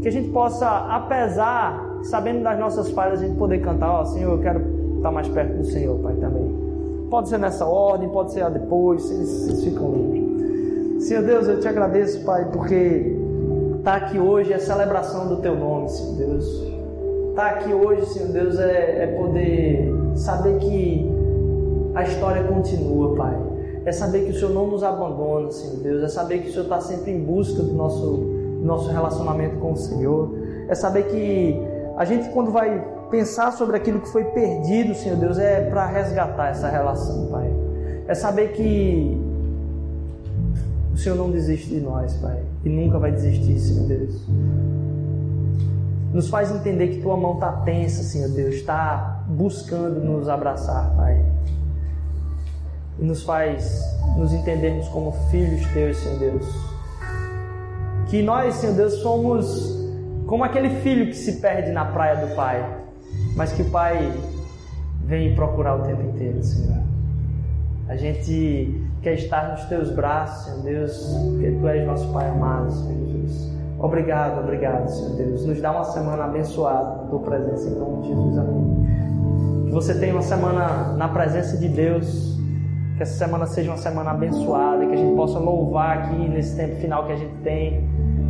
[0.00, 4.32] Que a gente possa, apesar, sabendo das nossas falhas, a gente poder cantar, ó, Senhor,
[4.32, 4.60] eu quero
[4.96, 6.62] estar mais perto do Senhor, Pai, também.
[7.10, 11.04] Pode ser nessa ordem, pode ser depois, vocês, vocês ficam livres.
[11.04, 13.14] Senhor Deus, eu te agradeço, Pai, porque
[13.78, 16.46] estar tá aqui hoje é celebração do Teu nome, Senhor Deus.
[17.30, 21.10] Estar tá aqui hoje, Senhor Deus, é, é poder saber que
[21.94, 23.51] a história continua, Pai
[23.84, 26.64] é saber que o Senhor não nos abandona, Senhor Deus, é saber que o Senhor
[26.64, 30.30] está sempre em busca do nosso, do nosso relacionamento com o Senhor,
[30.68, 31.60] é saber que
[31.96, 36.48] a gente, quando vai pensar sobre aquilo que foi perdido, Senhor Deus, é para resgatar
[36.48, 37.52] essa relação, Pai.
[38.06, 39.20] É saber que
[40.94, 44.14] o Senhor não desiste de nós, Pai, e nunca vai desistir, Senhor Deus.
[46.12, 51.20] Nos faz entender que Tua mão está tensa, Senhor Deus, está buscando nos abraçar, Pai
[52.98, 53.82] e nos faz
[54.16, 56.72] nos entendermos como filhos teus, Senhor Deus.
[58.08, 59.80] Que nós, Senhor Deus, somos
[60.26, 62.64] como aquele filho que se perde na praia do Pai,
[63.36, 64.12] mas que o Pai
[65.04, 66.82] vem procurar o tempo inteiro, Senhor.
[67.88, 72.70] A gente quer estar nos teus braços, Senhor Deus, porque tu és nosso Pai amado,
[72.70, 73.52] Senhor Jesus.
[73.78, 75.44] Obrigado, obrigado, Senhor Deus.
[75.44, 78.38] Nos dá uma semana abençoada com tua presença em nome de Jesus.
[78.38, 79.64] Amém.
[79.66, 82.31] Que você tenha uma semana na presença de Deus
[83.02, 86.76] que essa semana seja uma semana abençoada, que a gente possa louvar aqui nesse tempo
[86.76, 87.84] final que a gente tem,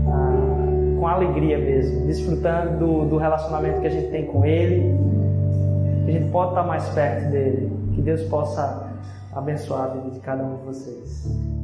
[0.08, 4.98] ah, com alegria mesmo, desfrutando do, relacionamento que a gente tem com Ele,
[6.06, 8.90] que a gente possa estar mais perto dele, que Deus possa
[9.34, 11.61] abençoar a vida de cada um de vocês.